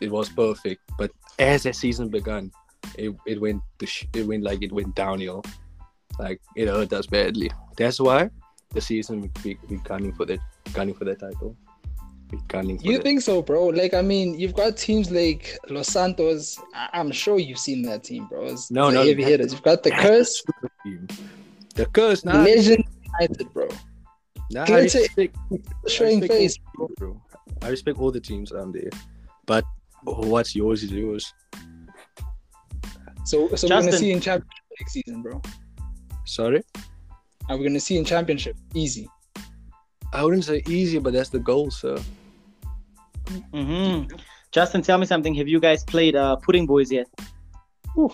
it 0.00 0.10
was 0.10 0.28
perfect. 0.28 0.80
But 0.98 1.12
as 1.38 1.62
that 1.62 1.76
season 1.76 2.08
began, 2.08 2.50
it, 2.98 3.14
it 3.26 3.40
went 3.40 3.62
to 3.78 3.86
sh- 3.86 4.06
it 4.12 4.26
went 4.26 4.42
like 4.42 4.62
it 4.62 4.72
went 4.72 4.94
downhill. 4.94 5.44
Like 6.18 6.40
it 6.56 6.68
hurt 6.68 6.92
us 6.92 7.06
badly. 7.06 7.50
That's 7.76 8.00
why 8.00 8.30
the 8.70 8.80
season 8.80 9.22
we 9.22 9.30
we, 9.44 9.58
we 9.68 9.76
gunning 9.78 10.12
for 10.12 10.26
that 10.26 10.40
gunning 10.74 10.94
for 10.94 11.04
that 11.04 11.20
title. 11.20 11.56
We 12.32 12.38
gunning 12.48 12.78
for 12.78 12.84
You 12.86 12.96
that. 12.96 13.02
think 13.02 13.20
so, 13.20 13.42
bro? 13.42 13.66
Like, 13.66 13.92
I 13.94 14.00
mean, 14.02 14.38
you've 14.40 14.54
got 14.54 14.76
teams 14.78 15.10
like 15.10 15.58
Los 15.68 15.88
Santos. 15.88 16.58
I- 16.74 16.88
I'm 16.94 17.12
sure 17.12 17.38
you've 17.38 17.58
seen 17.58 17.82
that 17.82 18.02
team, 18.04 18.26
bro. 18.26 18.46
It's, 18.46 18.70
No, 18.70 18.88
it's 18.88 18.94
no, 18.94 19.04
heavy 19.04 19.22
hitters. 19.22 19.52
You've 19.52 19.62
got 19.62 19.82
the 19.82 19.90
curse, 19.90 20.42
The 21.74 21.86
curse, 21.86 22.24
nah, 22.24 22.42
Legend 22.42 22.84
United, 23.20 23.52
bro. 23.52 23.68
nah, 24.50 24.64
I 24.66 24.74
I 24.78 24.86
say- 24.86 25.00
respect, 25.02 25.36
Showing 25.88 26.20
respect 26.20 26.32
all 26.32 26.38
face. 26.38 26.56
the 26.56 26.78
teams, 26.86 26.94
bro. 26.98 27.22
I 27.60 27.68
respect 27.68 27.98
all 27.98 28.10
the 28.10 28.20
teams 28.20 28.50
around 28.50 28.72
there, 28.72 28.90
but 29.46 29.64
what's 30.04 30.56
yours 30.56 30.82
is 30.82 30.90
yours. 30.90 31.32
So, 33.24 33.54
so 33.54 33.68
we're 33.68 33.80
gonna 33.82 33.92
see 33.92 34.10
in 34.10 34.20
championship 34.20 34.64
next 34.80 34.92
season, 34.94 35.22
bro. 35.22 35.40
Sorry, 36.24 36.62
Are 37.48 37.56
we 37.56 37.64
gonna 37.66 37.78
see 37.80 37.96
in 37.98 38.04
championship? 38.04 38.56
Easy. 38.74 39.06
I 40.12 40.24
wouldn't 40.24 40.44
say 40.44 40.62
easy, 40.68 40.98
but 40.98 41.12
that's 41.12 41.28
the 41.30 41.38
goal, 41.38 41.70
sir. 41.70 41.98
Hmm 43.52 44.04
Justin, 44.52 44.82
tell 44.82 44.98
me 44.98 45.06
something. 45.06 45.34
Have 45.34 45.48
you 45.48 45.60
guys 45.60 45.82
played 45.82 46.14
uh, 46.14 46.36
Pudding 46.36 46.66
Boys 46.66 46.92
yet? 46.92 47.08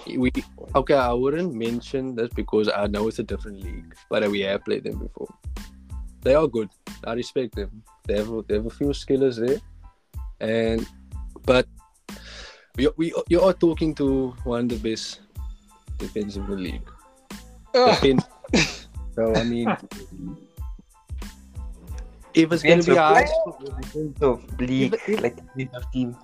We 0.07 0.33
okay. 0.75 0.95
I 0.95 1.13
wouldn't 1.13 1.55
mention 1.55 2.15
this 2.15 2.31
because 2.35 2.69
I 2.69 2.87
know 2.87 3.09
it's 3.09 3.19
a 3.19 3.23
different 3.23 3.63
league, 3.63 3.95
but 4.11 4.27
we 4.29 4.41
have 4.41 4.65
played 4.65 4.85
them 4.85 4.99
before. 4.99 5.29
They 6.23 6.35
are 6.35 6.47
good. 6.47 6.69
I 7.05 7.13
respect 7.15 7.55
them. 7.55 7.83
They 8.07 8.17
have 8.19 8.31
they 8.49 8.55
have 8.55 8.67
a 8.67 8.71
few 8.71 8.89
skillers 8.89 9.39
there, 9.39 9.59
and 10.41 10.87
but 11.45 11.67
we 12.77 12.89
we 12.97 13.15
you 13.29 13.41
are 13.41 13.53
talking 13.53 13.95
to 13.97 14.35
one 14.43 14.67
of 14.67 14.69
the 14.69 14.83
best 14.83 15.21
defensive 15.99 16.43
in 16.45 16.51
the 16.51 16.57
league. 16.57 16.89
Ah, 17.75 17.95
Defense. 17.95 18.25
so 19.15 19.35
I 19.35 19.45
mean, 19.45 19.71
if 22.35 22.51
was 22.51 22.63
gonna 22.63 22.77
be 22.77 22.83
Defensive 22.83 22.97
high, 22.97 23.29
Defensive 23.81 24.61
league, 24.61 25.21
like 25.21 25.37
defensive 25.57 25.91
team. 25.93 26.17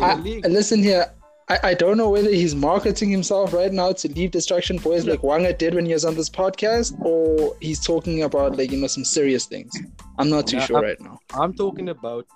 I- 0.00 0.12
and 0.44 0.52
listen 0.52 0.82
here. 0.82 1.12
I, 1.48 1.58
I 1.70 1.74
don't 1.74 1.96
know 1.96 2.08
whether 2.10 2.30
he's 2.30 2.54
marketing 2.54 3.10
himself 3.10 3.52
right 3.52 3.72
now 3.72 3.90
to 3.90 4.08
leave 4.12 4.30
Destruction 4.30 4.76
Boys 4.76 5.04
like 5.04 5.20
Wanga 5.22 5.56
did 5.58 5.74
when 5.74 5.84
he 5.84 5.92
was 5.92 6.04
on 6.04 6.14
this 6.14 6.30
podcast, 6.30 6.96
or 7.04 7.56
he's 7.60 7.84
talking 7.84 8.22
about 8.22 8.56
like 8.56 8.70
you 8.70 8.78
know 8.78 8.86
some 8.86 9.04
serious 9.04 9.46
things. 9.46 9.72
I'm 10.18 10.30
not 10.30 10.46
too 10.46 10.58
Yeah, 10.58 10.66
sure 10.66 10.76
I'm- 10.76 10.84
right 10.84 11.00
now. 11.00 11.18
I'm 11.34 11.52
talking 11.52 11.88
about 11.88 12.26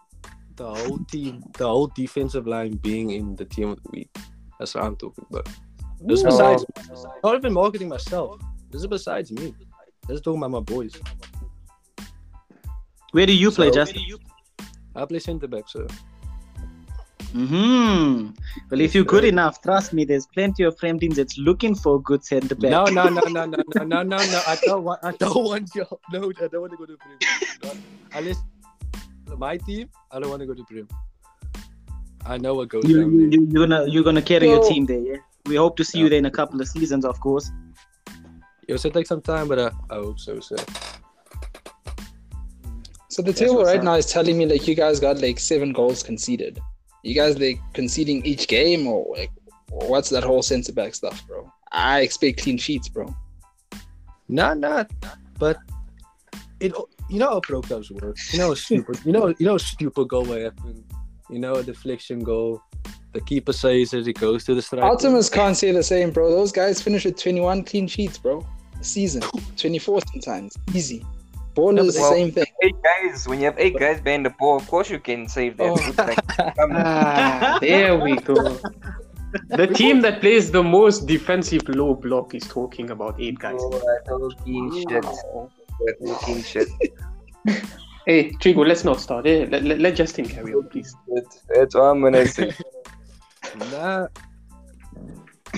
the 0.56 0.66
whole 0.74 0.98
team, 1.10 1.44
the 1.58 1.66
whole 1.68 1.86
defensive 1.94 2.46
line 2.48 2.72
being 2.76 3.10
in 3.10 3.36
the 3.36 3.44
team 3.44 3.68
of 3.70 3.82
the 3.84 3.90
week. 3.92 4.10
That's 4.58 4.74
what 4.74 4.82
I'm 4.84 4.96
talking 4.96 5.24
about. 5.30 5.48
This 6.00 6.18
is 6.20 6.24
besides 6.24 6.64
not 7.22 7.36
even 7.36 7.52
marketing 7.52 7.88
myself. 7.88 8.40
This 8.70 8.80
is 8.80 8.86
besides 8.88 9.30
me. 9.30 9.54
This 10.08 10.16
is 10.16 10.20
talking 10.22 10.38
about 10.38 10.50
my 10.50 10.60
boys. 10.60 11.00
Where 13.14 13.26
do 13.26 13.32
you 13.32 13.50
play, 13.52 13.68
So- 13.68 13.74
Justin? 13.78 14.02
I 14.96 15.04
play 15.06 15.20
center 15.20 15.46
back, 15.46 15.68
sir. 15.68 15.86
hmm 17.32 18.30
Well, 18.70 18.80
if 18.80 18.94
you're 18.94 19.04
good 19.04 19.24
enough, 19.24 19.60
trust 19.62 19.92
me, 19.92 20.04
there's 20.04 20.26
plenty 20.26 20.62
of 20.64 20.76
frame 20.80 20.98
teams 21.00 21.16
that's 21.16 21.36
looking 21.38 21.74
for 21.76 21.96
a 21.96 22.00
good 22.00 22.24
center 22.24 22.54
back. 22.56 22.70
No, 22.72 22.84
no, 22.86 23.08
no, 23.08 23.20
no, 23.36 23.44
no, 23.44 23.62
no, 23.74 23.84
no, 23.84 24.02
no, 24.02 24.16
no. 24.34 24.40
I 24.52 24.56
don't 24.64 24.82
want. 24.84 25.00
I 25.04 25.12
don't 25.12 25.44
want 25.50 25.70
you. 25.74 25.84
No, 26.12 26.30
I 26.42 26.48
don't 26.48 26.60
want 26.64 26.72
to 26.72 26.78
go 26.82 26.86
to 26.86 26.96
Prem. 26.96 27.18
Not- 27.62 27.76
Unless 28.14 28.38
my 29.38 29.56
team, 29.58 29.88
I 30.12 30.18
don't 30.20 30.30
want 30.30 30.40
to 30.42 30.46
go 30.46 30.54
to 30.54 30.64
Prem. 30.64 30.88
I 32.26 32.36
know 32.38 32.54
what 32.54 32.68
goes 32.68 32.84
You, 32.88 33.00
down 33.00 33.12
you, 33.12 33.30
there. 33.30 33.40
you, 33.40 33.46
you're 33.52 33.66
gonna 33.66 33.86
you're 33.88 34.04
gonna 34.10 34.22
carry 34.22 34.48
your 34.48 34.62
team 34.68 34.86
there. 34.86 34.98
Yeah. 35.12 35.16
We 35.46 35.56
hope 35.56 35.76
to 35.76 35.84
see 35.84 35.98
you 35.98 36.08
there 36.08 36.18
in 36.18 36.26
a 36.26 36.30
couple 36.40 36.60
of 36.60 36.68
seasons, 36.68 37.04
of 37.04 37.20
course. 37.20 37.50
It 38.66 38.72
will 38.72 38.90
take 38.98 39.06
some 39.06 39.20
time, 39.20 39.46
but 39.48 39.58
uh, 39.58 39.70
I 39.90 39.96
hope 39.96 40.18
so, 40.18 40.40
sir. 40.40 40.56
So 40.56 40.64
the 43.22 43.32
table 43.32 43.64
right 43.64 43.78
up. 43.78 43.84
now 43.84 43.94
is 43.94 44.06
telling 44.06 44.38
me 44.38 44.46
like 44.46 44.66
you 44.66 44.74
guys 44.74 45.00
got 45.00 45.20
like 45.20 45.38
seven 45.38 45.72
goals 45.72 46.02
conceded. 46.02 46.58
You 47.02 47.14
guys 47.14 47.38
like 47.38 47.58
conceding 47.74 48.24
each 48.24 48.48
game 48.48 48.86
or 48.86 49.14
like 49.16 49.30
what's 49.70 50.08
that 50.10 50.24
whole 50.24 50.42
center 50.42 50.72
back 50.72 50.94
stuff, 50.94 51.26
bro? 51.26 51.50
I 51.72 52.00
expect 52.00 52.42
clean 52.42 52.58
sheets, 52.58 52.88
bro. 52.88 53.14
Nah, 54.28 54.54
nah. 54.54 54.84
But 55.38 55.58
it, 56.60 56.72
you 57.10 57.18
know 57.18 57.30
how 57.30 57.40
pro 57.40 57.60
clubs 57.60 57.90
work. 57.90 58.16
You 58.32 58.38
know, 58.38 58.54
stupid. 58.54 59.00
You 59.04 59.12
know, 59.12 59.34
you 59.38 59.46
know, 59.46 59.56
a 59.56 59.60
stupid 59.60 60.08
goal 60.08 60.24
will 60.24 60.40
happen. 60.40 60.84
you 61.30 61.38
know, 61.38 61.56
a 61.56 61.62
deflection 61.62 62.20
goal. 62.20 62.62
The 63.12 63.20
keeper 63.20 63.52
says 63.52 63.94
as 63.94 64.06
he 64.06 64.12
goes 64.12 64.44
to 64.44 64.54
the 64.54 64.62
striker. 64.62 64.84
Artemis 64.84 65.28
can't 65.28 65.56
say 65.56 65.70
the 65.70 65.82
same, 65.82 66.10
bro. 66.10 66.30
Those 66.30 66.52
guys 66.52 66.82
finish 66.82 67.04
with 67.04 67.16
21 67.16 67.64
clean 67.64 67.86
sheets, 67.86 68.18
bro. 68.18 68.44
A 68.80 68.84
season, 68.84 69.22
24 69.56 70.00
sometimes, 70.12 70.56
easy. 70.74 71.04
Ball 71.54 71.78
is 71.78 71.94
the 71.94 72.00
Well, 72.00 72.12
same 72.12 72.32
thing. 72.32 72.46
Eight 72.62 72.74
guys, 72.82 73.28
when 73.28 73.38
you 73.38 73.44
have 73.46 73.58
eight 73.58 73.78
guys 73.78 74.00
behind 74.00 74.26
the 74.26 74.30
ball, 74.38 74.56
of 74.56 74.66
course 74.66 74.90
you 74.90 74.98
can 74.98 75.28
save 75.28 75.56
that. 75.58 75.70
Oh. 75.70 75.94
Like, 75.98 76.56
come 76.56 76.70
on. 76.76 76.82
Ah, 76.84 77.58
there 77.60 77.96
we 77.98 78.16
go. 78.16 78.58
The 79.48 79.66
team 79.66 80.00
that 80.02 80.20
plays 80.20 80.50
the 80.50 80.62
most 80.62 81.06
defensive 81.06 81.68
low 81.68 81.94
block 81.94 82.34
is 82.34 82.42
talking 82.46 82.90
about 82.90 83.20
eight 83.20 83.38
guys. 83.38 83.56
Oh, 83.58 83.98
talking 84.06 84.84
shit. 84.88 85.04
We're 86.00 86.14
talking 86.14 86.42
shit. 86.42 86.68
Hey, 88.06 88.32
Trigo, 88.32 88.66
let's 88.68 88.84
not 88.84 89.00
start. 89.00 89.26
Eh? 89.26 89.46
Let, 89.50 89.64
let, 89.64 89.78
let 89.80 89.96
Justin 89.96 90.26
carry 90.28 90.52
on, 90.52 90.68
please. 90.68 90.94
That's- 91.08 91.40
That's 91.48 91.74
what 91.74 91.84
I'm 91.84 92.02
gonna 92.02 92.26
say. 92.26 92.52
Nah. 93.70 94.08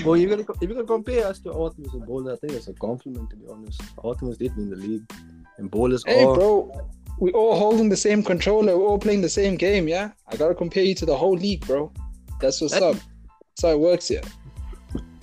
Well, 0.05 0.17
you're 0.17 0.31
gonna 0.31 0.43
if 0.61 0.63
you're 0.63 0.75
gonna 0.75 0.85
compare 0.87 1.27
us 1.27 1.41
to 1.41 1.53
Artemis 1.53 1.93
and 1.95 2.07
Bowlers, 2.07 2.35
I 2.35 2.37
think 2.41 2.53
that's 2.53 2.69
a 2.69 2.75
compliment 2.75 3.31
to 3.31 3.37
be 3.37 3.47
honest. 3.51 3.83
Artemis 4.05 4.37
did 4.37 4.57
win 4.57 4.71
the 4.71 4.77
league, 4.77 5.11
and 5.59 5.71
Bowlers 5.71 6.03
Hey, 6.07 6.25
are. 6.25 6.35
bro, 6.35 6.89
we 7.19 7.33
all 7.33 7.57
holding 7.59 7.89
the 7.89 7.97
same 7.97 8.23
controller. 8.23 8.77
We're 8.77 8.85
all 8.87 8.99
playing 8.99 9.23
the 9.23 9.29
same 9.29 9.57
game, 9.57 9.89
yeah? 9.89 10.11
I 10.29 10.37
gotta 10.37 10.55
compare 10.55 10.85
you 10.85 10.95
to 10.97 11.07
the 11.07 11.17
whole 11.17 11.35
league, 11.37 11.67
bro. 11.67 11.93
That's 12.41 12.61
what's 12.61 12.75
That- 12.75 12.83
up. 12.83 12.97
That's 12.97 13.63
how 13.63 13.71
it 13.71 13.81
works 13.81 14.09
here. 14.09 14.21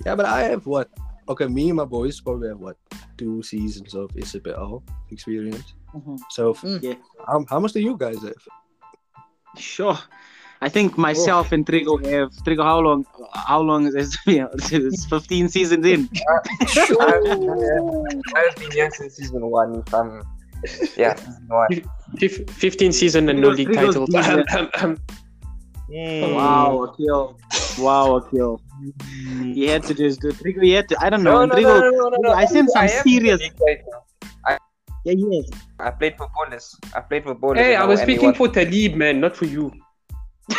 Yeah, 0.06 0.16
but 0.16 0.25
I 0.25 0.42
have 0.44 0.66
what? 0.66 0.90
Okay, 1.30 1.48
me 1.48 1.70
and 1.70 1.78
my 1.78 1.86
boys 1.86 2.20
probably 2.20 2.50
have 2.50 2.60
what? 2.60 2.78
Two 3.18 3.44
seasons 3.44 3.94
of 3.94 4.10
SPL 4.18 4.82
experience. 5.12 5.74
Mhm. 5.96 6.20
So, 6.32 6.54
Mm. 6.56 6.82
Yeah. 6.82 6.94
how, 7.28 7.46
how 7.48 7.60
much 7.60 7.74
do 7.74 7.80
you 7.80 7.96
guys 7.96 8.22
have? 8.24 8.34
Sure. 9.58 9.98
I 10.63 10.70
think 10.70 10.98
myself 10.98 11.51
and 11.51 11.65
Trigo 11.65 11.96
have 12.10 12.32
Trigo. 12.46 12.63
How 12.63 12.79
long? 12.79 13.05
How 13.34 13.60
long 13.60 13.86
is 13.88 13.93
this? 13.93 14.17
Yeah, 14.25 14.48
it's 14.53 15.05
15 15.05 15.50
seasons 15.50 15.86
in. 15.86 16.10
I've 16.29 17.27
I've 18.39 18.55
been 18.55 18.72
here 18.72 18.89
since 18.91 19.15
season 19.17 19.46
one. 19.46 19.84
Um, 19.93 20.22
yeah, 20.96 21.15
season 21.25 21.48
one. 21.50 21.67
Fif- 22.17 22.50
15 22.50 22.93
season 22.93 23.27
and 23.27 23.41
no 23.41 23.50
league 23.50 23.67
Trigo's 23.67 23.96
titles. 23.96 24.10
decent. 24.15 25.00
Mm. 25.91 26.34
Wow, 26.36 26.84
Akil. 26.86 27.38
Wow, 27.79 28.15
Akil. 28.15 28.62
You 29.43 29.70
had 29.70 29.84
to 29.84 29.93
just 29.93 30.22
do 30.22 30.32
Trigo. 30.32 30.65
You 30.65 30.75
had 30.77 30.88
to. 30.89 30.98
I 31.01 31.10
don't 31.10 31.24
know. 31.24 31.46
No, 31.46 31.46
no, 31.46 31.55
Trigo. 31.55 31.79
no, 31.82 31.89
no, 31.89 32.08
no, 32.08 32.17
no. 32.29 32.32
I 32.32 32.46
sense 32.46 32.72
some 32.72 32.84
I 32.84 32.88
serious- 32.88 33.41
in 33.41 33.48
the 33.50 33.65
league 33.65 33.67
right 33.67 33.82
now. 33.91 34.58
Yeah, 35.05 35.15
yes. 35.17 35.50
I 35.79 35.91
played 35.91 36.15
for 36.15 36.29
bowlers. 36.34 36.74
I 36.96 37.01
played 37.01 37.24
for 37.25 37.34
bowlers. 37.36 37.60
Hey, 37.60 37.75
I 37.75 37.84
was 37.84 38.00
speaking 38.00 38.34
for 38.34 38.48
Talib, 38.48 38.96
man, 38.96 39.20
not 39.20 39.36
for 39.36 39.43
you. 39.43 39.70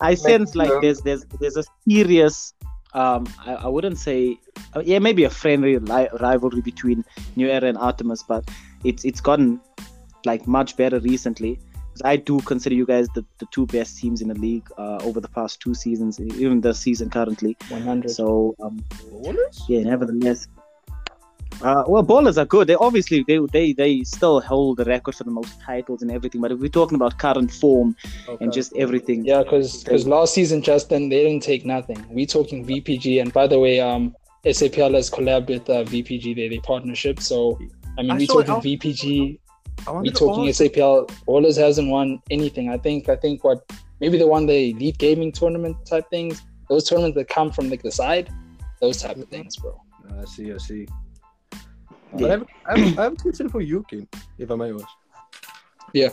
I 0.00 0.14
sense 0.14 0.54
like 0.54 0.70
uh, 0.70 0.80
there's 0.80 1.00
there's 1.00 1.24
there's 1.40 1.56
a 1.56 1.64
serious 1.88 2.54
um 2.94 3.26
I, 3.46 3.54
I 3.54 3.68
wouldn't 3.68 3.98
say 3.98 4.38
uh, 4.76 4.82
yeah 4.84 4.98
maybe 4.98 5.24
a 5.24 5.30
friendly 5.30 5.78
li- 5.78 6.08
rivalry 6.20 6.60
between 6.60 7.04
New 7.36 7.48
Era 7.48 7.68
and 7.68 7.78
Artemis 7.78 8.22
but 8.22 8.48
it's 8.84 9.04
it's 9.04 9.20
gotten 9.20 9.60
like 10.24 10.46
much 10.46 10.76
better 10.76 11.00
recently. 11.00 11.58
'Cause 11.92 12.02
I 12.06 12.16
do 12.16 12.40
consider 12.40 12.74
you 12.74 12.86
guys 12.86 13.06
the, 13.14 13.22
the 13.38 13.44
two 13.50 13.66
best 13.66 13.98
teams 13.98 14.22
in 14.22 14.28
the 14.28 14.34
league 14.34 14.66
uh, 14.78 14.96
over 15.02 15.20
the 15.20 15.28
past 15.28 15.60
two 15.60 15.74
seasons 15.74 16.18
even 16.20 16.62
the 16.62 16.72
season 16.72 17.10
currently. 17.10 17.54
100. 17.68 18.10
so 18.10 18.54
um 18.62 18.82
yeah 19.68 19.82
nevertheless 19.82 20.48
uh, 21.62 21.84
well, 21.86 22.02
bowlers 22.02 22.38
are 22.38 22.44
good. 22.44 22.66
They 22.68 22.74
obviously 22.74 23.24
they, 23.26 23.38
they 23.52 23.72
they 23.72 24.02
still 24.02 24.40
hold 24.40 24.78
the 24.78 24.84
record 24.84 25.14
for 25.14 25.24
the 25.24 25.30
most 25.30 25.60
titles 25.60 26.02
and 26.02 26.10
everything. 26.10 26.40
But 26.40 26.52
if 26.52 26.58
we're 26.58 26.68
talking 26.68 26.96
about 26.96 27.18
current 27.18 27.50
form 27.52 27.96
Okay. 28.28 28.44
and 28.44 28.52
just 28.52 28.74
everything, 28.76 29.24
Yeah, 29.24 29.42
because 29.42 29.84
because 29.84 30.06
last 30.06 30.34
season, 30.34 30.62
Justin, 30.62 31.08
they 31.08 31.22
didn't 31.24 31.42
take 31.42 31.64
nothing. 31.64 32.04
We're 32.10 32.26
talking 32.26 32.64
VPG, 32.66 33.20
and 33.20 33.32
by 33.32 33.46
the 33.46 33.58
way, 33.58 33.80
um, 33.80 34.14
SAPL 34.44 34.94
has 34.94 35.08
collabed 35.10 35.48
with 35.48 35.68
uh, 35.70 35.84
VPG. 35.84 36.34
They 36.34 36.48
they 36.48 36.58
partnership. 36.58 37.20
So 37.20 37.58
I 37.98 38.02
mean, 38.02 38.10
I 38.12 38.16
we 38.18 38.26
saw 38.26 38.38
it 38.40 38.46
talking 38.46 38.74
out- 38.74 38.80
VPG. 38.80 39.04
We 39.86 39.92
wanted 39.92 40.14
to 40.14 40.18
talking 40.18 40.48
ask- 40.48 40.60
SAPL. 40.60 41.10
Bowlers 41.26 41.56
hasn't 41.56 41.88
won 41.88 42.20
anything. 42.30 42.70
I 42.70 42.78
think 42.78 43.08
I 43.08 43.16
think 43.16 43.44
what 43.44 43.58
maybe 44.00 44.18
they 44.18 44.24
won 44.24 44.46
the 44.46 44.70
elite 44.70 44.98
gaming 44.98 45.30
tournament 45.32 45.76
type 45.86 46.08
things. 46.10 46.42
Those 46.68 46.88
tournaments 46.88 47.16
that 47.16 47.28
come 47.28 47.50
from 47.52 47.70
like 47.70 47.82
the 47.82 47.90
side, 47.92 48.30
those 48.80 48.96
type 49.02 49.16
of 49.16 49.28
things, 49.28 49.56
bro. 49.56 49.80
I 50.20 50.24
see, 50.24 50.52
I 50.52 50.56
see. 50.58 50.86
Yeah. 52.16 52.20
But 52.20 52.30
I 52.30 52.30
have, 52.30 52.46
I, 52.66 52.78
have, 52.78 52.98
I 52.98 53.02
have 53.04 53.12
a 53.12 53.16
question 53.16 53.48
for 53.48 53.60
you, 53.60 53.84
King, 53.88 54.06
if 54.38 54.50
I 54.50 54.54
may 54.54 54.70
ask. 54.72 54.86
Yeah. 55.92 56.08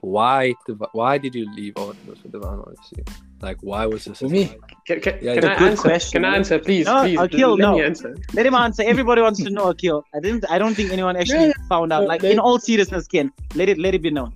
Why? 0.00 0.54
Div- 0.66 0.82
Why 0.92 1.18
did 1.18 1.34
you 1.34 1.50
leave 1.54 1.76
Artemis 1.76 2.18
for 2.20 2.28
Divine 2.28 2.58
Odyssey? 2.60 3.02
Like, 3.40 3.56
why 3.62 3.86
was 3.86 4.04
this? 4.04 4.18
For 4.20 4.28
me, 4.28 4.54
Can, 4.86 5.00
can, 5.00 5.18
Yeah, 5.22 5.34
can 5.34 5.38
it's 5.38 5.46
a 5.46 5.52
I 5.52 5.58
good 5.58 5.70
answer? 5.70 5.82
question, 5.82 6.22
Can 6.22 6.30
I 6.32 6.36
answer, 6.36 6.58
please? 6.58 6.86
No, 6.86 7.02
please, 7.02 7.18
Akil, 7.18 7.50
let 7.56 7.58
no. 7.58 7.76
me 7.78 7.84
answer. 7.84 8.16
Let 8.34 8.46
him 8.46 8.54
answer. 8.54 8.82
Everybody 8.84 9.22
wants 9.22 9.42
to 9.42 9.50
know, 9.50 9.70
Akil. 9.70 10.04
I 10.14 10.20
didn't. 10.20 10.44
I 10.50 10.58
don't 10.58 10.74
think 10.74 10.92
anyone 10.92 11.16
actually 11.16 11.46
Yeah, 11.46 11.52
found 11.68 11.92
out. 11.92 12.06
Like 12.06 12.20
they- 12.22 12.32
in 12.32 12.38
all 12.38 12.58
seriousness, 12.58 13.06
Ken, 13.06 13.32
let 13.54 13.68
it 13.68 13.78
let 13.78 13.94
it 13.94 14.02
be 14.02 14.10
known. 14.10 14.32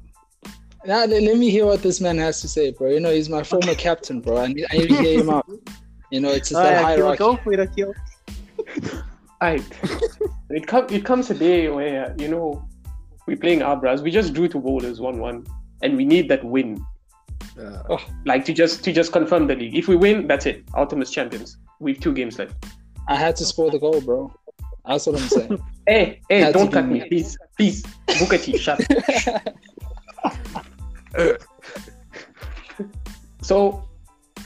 now 0.86 1.04
let, 1.04 1.22
let 1.22 1.36
me 1.36 1.50
hear 1.50 1.66
what 1.66 1.82
this 1.82 2.00
man 2.00 2.18
has 2.18 2.40
to 2.40 2.48
say, 2.48 2.70
bro. 2.72 2.88
You 2.90 3.00
know, 3.00 3.10
he's 3.12 3.28
my 3.28 3.42
former 3.42 3.74
captain, 3.74 4.20
bro. 4.20 4.38
I 4.38 4.46
need, 4.48 4.66
I 4.70 4.78
need 4.78 4.88
to 4.88 4.96
hear 4.96 5.20
him 5.20 5.30
out. 5.30 5.46
You 6.10 6.20
know, 6.20 6.30
it's 6.30 6.48
just 6.50 6.60
that 6.62 6.78
Alright, 6.78 6.98
Akil, 6.98 7.14
hierarchy. 7.14 7.18
go 7.18 7.36
for 7.36 7.52
it, 7.52 7.60
Akil. 7.60 7.94
Alright. 9.42 9.62
it, 10.50 10.66
come, 10.66 10.86
it 10.90 11.04
comes 11.04 11.30
a 11.30 11.34
day 11.34 11.68
where, 11.68 12.14
you 12.18 12.28
know, 12.28 12.66
we're 13.26 13.36
playing 13.36 13.60
Abras. 13.60 14.00
We 14.02 14.10
just 14.10 14.32
drew 14.32 14.48
to 14.48 14.58
bowlers 14.58 15.00
1 15.00 15.18
1, 15.18 15.46
and 15.82 15.96
we 15.96 16.04
need 16.04 16.28
that 16.28 16.44
win. 16.44 16.84
Uh, 17.60 17.98
Like 18.24 18.44
to 18.46 18.52
just 18.52 18.82
to 18.84 18.92
just 18.92 19.12
confirm 19.12 19.46
the 19.46 19.54
league. 19.54 19.76
If 19.76 19.88
we 19.88 19.96
win, 19.96 20.26
that's 20.26 20.46
it. 20.46 20.64
Ultimate's 20.74 21.10
champions. 21.10 21.56
We've 21.80 21.98
two 22.00 22.12
games 22.12 22.38
left. 22.38 22.54
I 23.08 23.16
had 23.16 23.36
to 23.36 23.44
score 23.44 23.70
the 23.70 23.78
goal, 23.78 24.00
bro. 24.00 24.32
That's 24.86 25.06
what 25.06 25.20
I'm 25.20 25.28
saying. 25.28 25.62
Hey, 25.88 26.20
hey, 26.28 26.40
Had 26.40 26.52
don't 26.52 26.70
cut 26.70 26.84
me. 26.86 27.00
me, 27.00 27.08
please. 27.08 27.38
Please. 27.56 27.82
Booker 28.18 28.36
T, 28.36 28.58
shut 28.58 28.78
So, 33.42 33.88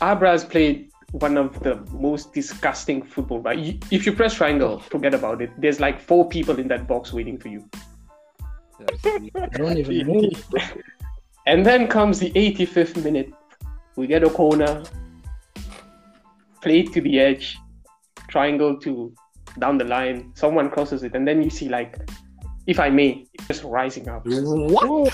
Abras 0.00 0.48
played 0.48 0.91
one 1.12 1.36
of 1.36 1.60
the 1.60 1.76
most 1.92 2.32
disgusting 2.32 3.02
football. 3.02 3.40
Right? 3.40 3.82
If 3.90 4.06
you 4.06 4.12
press 4.12 4.34
triangle, 4.34 4.80
forget 4.80 5.14
about 5.14 5.40
it. 5.40 5.50
There's 5.58 5.80
like 5.80 6.00
four 6.00 6.28
people 6.28 6.58
in 6.58 6.68
that 6.68 6.88
box 6.88 7.12
waiting 7.12 7.38
for 7.38 7.48
you. 7.48 7.68
I 9.34 9.46
don't 9.52 9.78
even 9.78 10.06
move. 10.06 10.44
And 11.44 11.66
then 11.66 11.88
comes 11.88 12.20
the 12.20 12.30
85th 12.30 13.02
minute. 13.02 13.32
We 13.96 14.06
get 14.06 14.22
a 14.22 14.30
corner, 14.30 14.84
played 16.60 16.92
to 16.92 17.00
the 17.00 17.18
edge, 17.18 17.58
triangle 18.28 18.78
to 18.78 19.12
down 19.58 19.76
the 19.76 19.84
line. 19.84 20.30
Someone 20.34 20.70
crosses 20.70 21.02
it, 21.02 21.14
and 21.14 21.26
then 21.26 21.42
you 21.42 21.50
see 21.50 21.68
like, 21.68 21.98
if 22.68 22.78
I 22.78 22.90
may, 22.90 23.26
just 23.48 23.64
rising 23.64 24.08
up. 24.08 24.24
what? 24.24 24.86
Whoa, 24.86 25.04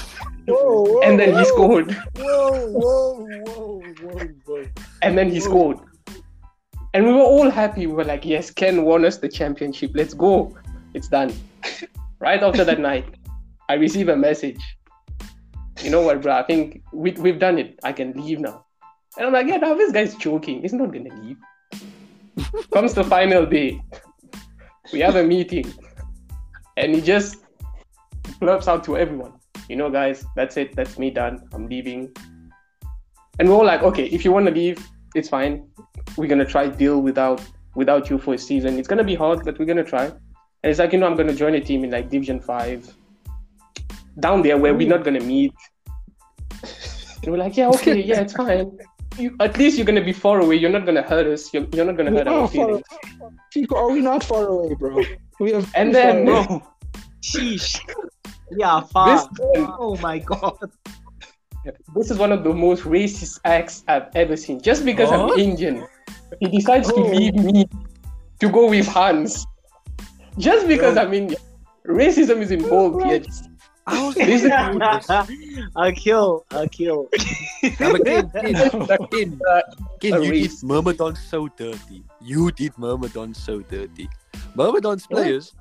whoa, 0.47 0.85
whoa, 0.85 1.01
And 1.01 1.19
then 1.19 1.31
he 1.31 1.35
whoa, 1.35 1.45
scored. 1.45 1.93
Whoa, 2.17 2.67
whoa, 2.69 3.27
whoa, 3.47 3.83
whoa, 4.03 4.29
whoa. 4.45 4.65
And 5.01 5.17
then 5.17 5.31
he 5.31 5.41
scored. 5.41 5.79
And 6.95 7.07
we 7.07 7.13
were 7.13 7.21
all 7.21 7.51
happy. 7.51 7.87
We 7.87 7.93
were 7.93 8.05
like, 8.05 8.25
yes, 8.25 8.51
Ken 8.51 8.85
won 8.85 9.05
us 9.05 9.19
the 9.19 9.29
championship. 9.29 9.93
Let's 9.95 10.15
go. 10.15 10.57
It's 10.95 11.09
done. 11.09 11.33
right 12.19 12.43
after 12.43 12.65
that 12.65 12.81
night, 12.81 13.17
I 13.69 13.75
receive 13.75 14.09
a 14.09 14.17
message. 14.17 14.61
You 15.83 15.91
know 15.91 16.01
what, 16.01 16.23
bro? 16.23 16.33
I 16.33 16.43
think 16.43 16.83
we, 16.93 17.13
we've 17.13 17.39
done 17.39 17.59
it. 17.59 17.79
I 17.85 17.93
can 17.93 18.13
leave 18.13 18.41
now. 18.41 18.65
And 19.17 19.27
I'm 19.27 19.33
like, 19.33 19.47
yeah, 19.47 19.59
now 19.59 19.75
this 19.75 19.93
guy's 19.93 20.15
joking. 20.15 20.63
He's 20.63 20.73
not 20.73 20.91
going 20.91 21.05
to 21.05 21.15
leave. 21.17 21.37
Comes 22.73 22.95
the 22.95 23.05
final 23.05 23.45
day. 23.45 23.81
We 24.93 25.01
have 25.01 25.17
a 25.17 25.25
meeting. 25.25 25.73
And 26.77 26.95
he 26.95 27.01
just 27.01 27.45
blurts 28.41 28.69
out 28.69 28.85
to 28.85 28.97
everyone, 28.97 29.33
you 29.69 29.77
know, 29.77 29.91
guys, 29.91 30.25
that's 30.37 30.57
it. 30.57 30.77
That's 30.77 30.99
me 30.99 31.11
done. 31.11 31.49
I'm 31.53 31.69
leaving. 31.69 32.15
And 33.39 33.49
we're 33.49 33.55
all 33.55 33.65
like, 33.65 33.83
okay, 33.83 34.07
if 34.07 34.25
you 34.25 34.33
want 34.33 34.47
to 34.47 34.53
leave, 34.53 34.85
it's 35.19 35.29
fine. 35.29 35.69
We're 36.17 36.29
gonna 36.29 36.45
try 36.45 36.69
deal 36.69 37.01
without 37.03 37.43
without 37.75 38.11
you 38.11 38.19
for 38.19 38.35
a 38.35 38.39
season. 38.39 38.79
It's 38.79 38.89
gonna 38.89 39.05
be 39.05 39.15
hard, 39.15 39.45
but 39.45 39.59
we're 39.59 39.67
gonna 39.67 39.85
try. 39.85 40.07
And 40.07 40.71
it's 40.71 40.79
like, 40.79 40.93
you 40.93 40.99
know, 40.99 41.07
I'm 41.07 41.17
gonna 41.17 41.35
join 41.35 41.55
a 41.55 41.61
team 41.61 41.85
in 41.85 41.91
like 41.91 42.09
Division 42.11 42.41
Five, 42.41 42.93
down 44.21 44.43
there 44.43 44.57
where 44.57 44.75
we're 44.75 44.89
not 44.89 45.05
gonna 45.05 45.21
meet. 45.21 45.53
And 47.21 47.33
we're 47.33 47.39
like, 47.39 47.57
yeah, 47.57 47.69
okay, 47.71 48.01
yeah, 48.01 48.21
it's 48.21 48.33
fine. 48.33 48.79
You, 49.19 49.35
at 49.41 49.59
least 49.59 49.77
you're 49.77 49.85
gonna 49.85 50.05
be 50.05 50.13
far 50.13 50.39
away. 50.41 50.55
You're 50.55 50.71
not 50.71 50.87
gonna 50.87 51.03
hurt 51.03 51.27
us. 51.27 51.53
You're, 51.53 51.67
you're 51.73 51.85
not 51.85 51.97
gonna 51.97 52.13
hurt 52.13 52.29
our 52.29 52.47
feelings. 52.47 52.85
Chico, 53.53 53.75
are 53.77 53.91
we 53.91 54.01
not 54.01 54.23
far 54.23 54.47
away, 54.47 54.75
bro? 54.75 55.03
We 55.41 55.51
have 55.55 55.69
And 55.75 55.93
then. 55.93 56.25
Bro, 56.25 56.63
sheesh. 57.21 57.81
Yeah, 58.53 58.81
far. 58.81 59.17
This, 59.17 59.27
Oh 59.57 59.97
my 60.01 60.21
god. 60.21 60.71
This 61.95 62.11
is 62.11 62.19
one 62.19 62.33
of 62.33 62.45
the 62.45 62.53
most 62.53 62.83
racist 62.85 63.41
acts 63.45 63.85
I've 63.89 64.09
ever 64.15 64.37
seen. 64.37 64.61
Just 64.61 64.85
because 64.85 65.11
Huh? 65.11 65.29
I'm 65.33 65.39
Indian, 65.39 65.85
he 66.41 66.49
decides 66.49 66.89
to 66.89 66.95
Oh. 66.95 67.11
leave 67.11 67.35
me 67.35 67.67
to 68.41 68.49
go 68.49 68.69
with 68.71 68.87
Hans. 68.87 69.47
Just 70.39 70.67
because 70.69 70.97
Yeah. 70.97 71.03
I'm 71.03 71.13
Indian. 71.15 71.41
Racism 71.87 72.41
is 72.41 72.51
involved 72.51 73.05
here. 73.07 73.23
I 73.87 74.07
was 74.07 74.15
This 74.31 74.45
is- 74.45 74.51
I'll 75.77 75.93
kill. 76.05 76.45
I'll 76.51 76.69
kill. 76.69 77.09
Now, 77.81 77.93
but 77.93 78.05
Ken, 78.05 78.31
Ken, 78.31 78.55
Ken, 79.13 79.41
Ken, 80.01 80.13
a 80.13 80.21
you 80.21 80.23
did 80.23 80.31
race. 80.31 80.63
Myrmidon 80.63 81.17
so 81.17 81.49
dirty. 81.57 82.05
You 82.21 82.51
did 82.53 82.73
Myrmidon 82.77 83.35
so 83.35 83.61
dirty. 83.61 84.09
Myrmidon's 84.55 85.07
players. 85.07 85.55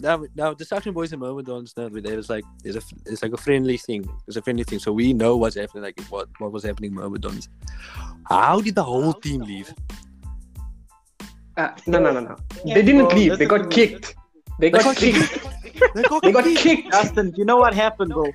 Now, 0.00 0.24
now 0.34 0.54
the 0.54 0.64
Saxon 0.64 0.92
boys 0.92 1.12
and 1.12 1.20
Myrmidons 1.20 1.74
now 1.76 1.88
there 1.88 2.18
is 2.18 2.30
like 2.30 2.44
it's 2.64 2.76
a 2.76 2.82
it's 3.06 3.22
like 3.22 3.32
a 3.32 3.36
friendly 3.36 3.76
thing. 3.76 4.08
It's 4.26 4.36
a 4.36 4.42
friendly 4.42 4.64
thing, 4.64 4.78
so 4.78 4.92
we 4.92 5.12
know 5.12 5.36
what's 5.36 5.56
happening. 5.56 5.84
Like 5.84 6.00
what 6.08 6.28
what 6.38 6.52
was 6.52 6.64
happening, 6.64 6.94
Myrmidons. 6.94 7.48
How 8.24 8.60
did 8.60 8.74
the 8.74 8.84
whole 8.84 9.12
team 9.12 9.42
leave? 9.42 9.72
Uh, 11.56 11.70
no, 11.86 11.98
no, 11.98 12.12
no, 12.12 12.20
no. 12.20 12.36
They 12.64 12.82
didn't 12.82 13.12
leave. 13.14 13.38
They 13.38 13.46
got 13.46 13.70
kicked. 13.70 14.14
They 14.58 14.70
got 14.70 14.96
kicked. 14.96 15.46
They 15.94 16.02
got, 16.02 16.22
They 16.22 16.32
got 16.32 16.44
kicked. 16.44 16.60
kicked. 16.60 16.92
Justin, 16.92 17.34
you 17.36 17.44
know 17.44 17.56
what 17.56 17.74
happened, 17.74 18.12
bro? 18.12 18.26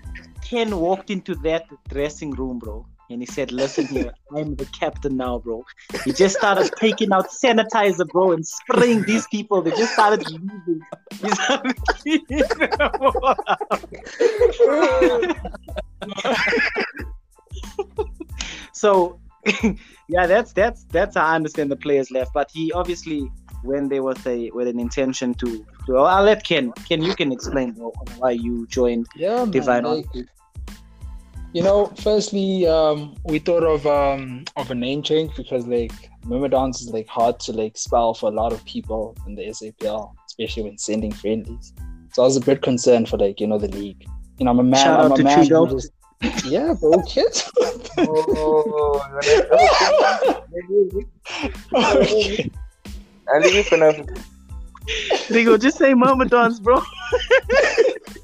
Ken 0.44 0.78
walked 0.80 1.10
into 1.10 1.34
that 1.36 1.66
dressing 1.90 2.32
room, 2.32 2.60
bro, 2.60 2.86
and 3.10 3.22
he 3.22 3.26
said, 3.26 3.52
"Listen 3.52 3.86
here, 3.88 4.12
I'm 4.36 4.56
the 4.56 4.66
captain 4.66 5.18
now, 5.18 5.40
bro." 5.40 5.66
He 6.04 6.14
just 6.14 6.38
started 6.38 6.72
taking 6.80 7.12
out 7.12 7.30
sanitizer, 7.30 8.08
bro, 8.08 8.32
and 8.32 8.46
spraying 8.46 9.04
these 9.04 9.28
people. 9.28 9.62
They 9.62 9.72
just 9.72 9.94
started 9.94 10.28
leaving. 10.30 10.82
He 11.22 11.30
started 11.30 11.76
cleaning 11.86 12.26
them 12.28 12.80
all 13.00 13.36
out. 13.48 13.90
so, 18.74 19.20
yeah, 20.08 20.28
that's 20.28 20.54
that's 20.54 20.86
that's 20.86 21.16
how 21.16 21.26
I 21.26 21.36
understand 21.36 21.72
the 21.72 21.76
players 21.76 22.12
left. 22.12 22.34
But 22.34 22.50
he 22.52 22.72
obviously 22.72 23.30
when 23.64 23.90
they 23.90 24.00
with 24.00 24.26
a 24.28 24.52
with 24.52 24.68
an 24.68 24.80
intention 24.80 25.34
to. 25.36 25.66
to 25.88 25.98
I'll 25.98 26.24
let 26.24 26.44
Ken. 26.44 26.72
Ken, 26.88 27.02
you 27.02 27.16
can 27.16 27.32
explain 27.32 27.72
bro, 27.74 27.92
why 28.18 28.32
you 28.32 28.68
joined 28.68 29.08
Yeah, 29.16 29.38
man, 29.38 29.52
Divine 29.52 29.84
like, 29.84 30.06
you 31.56 31.64
know, 31.64 31.86
firstly, 32.04 32.68
um, 32.68 33.16
we 33.24 33.40
thought 33.40 33.64
of 33.64 33.88
um 33.88 34.44
of 34.58 34.72
a 34.72 34.76
name 34.76 35.02
change 35.02 35.34
because 35.38 35.66
like 35.66 35.94
Myrmidons 36.26 36.82
is 36.82 36.90
like 36.90 37.08
hard 37.08 37.40
to 37.42 37.54
like 37.54 37.78
spell 37.78 38.14
for 38.14 38.30
a 38.30 38.36
lot 38.36 38.52
of 38.52 38.66
people 38.66 39.16
in 39.26 39.36
the 39.36 39.44
SAPL, 39.44 40.14
especially 40.28 40.64
when 40.64 40.78
sending 40.78 41.14
friendlies. 41.14 41.72
So 42.12 42.24
I 42.24 42.26
was 42.26 42.36
a 42.36 42.42
bit 42.42 42.62
concerned 42.62 43.08
for 43.08 43.18
like 43.18 43.40
you 43.40 43.48
know 43.48 43.58
the 43.58 43.70
league. 43.70 44.06
You 44.38 44.44
know, 44.44 44.52
I'm 44.52 44.60
a 44.60 44.64
man. 44.64 44.84
Shout 44.84 45.00
I'm 45.00 45.12
out 45.14 45.20
a 45.20 45.24
to 45.24 45.24
man. 45.24 45.46
Chido. 45.46 45.70
who 45.70 45.76
just- 45.76 45.92
yeah, 46.46 46.74
bro, 46.78 47.02
kids. 47.04 47.50
Oh, 48.00 49.02
okay. 52.02 52.52
I'll 53.34 53.40
leave 53.40 53.56
it 53.56 53.66
for 53.68 53.78
now. 53.78 53.92
Rigo, 55.30 55.58
just 55.62 55.78
say 55.78 55.94
Myrmidons, 55.94 56.60
bro. 56.60 56.82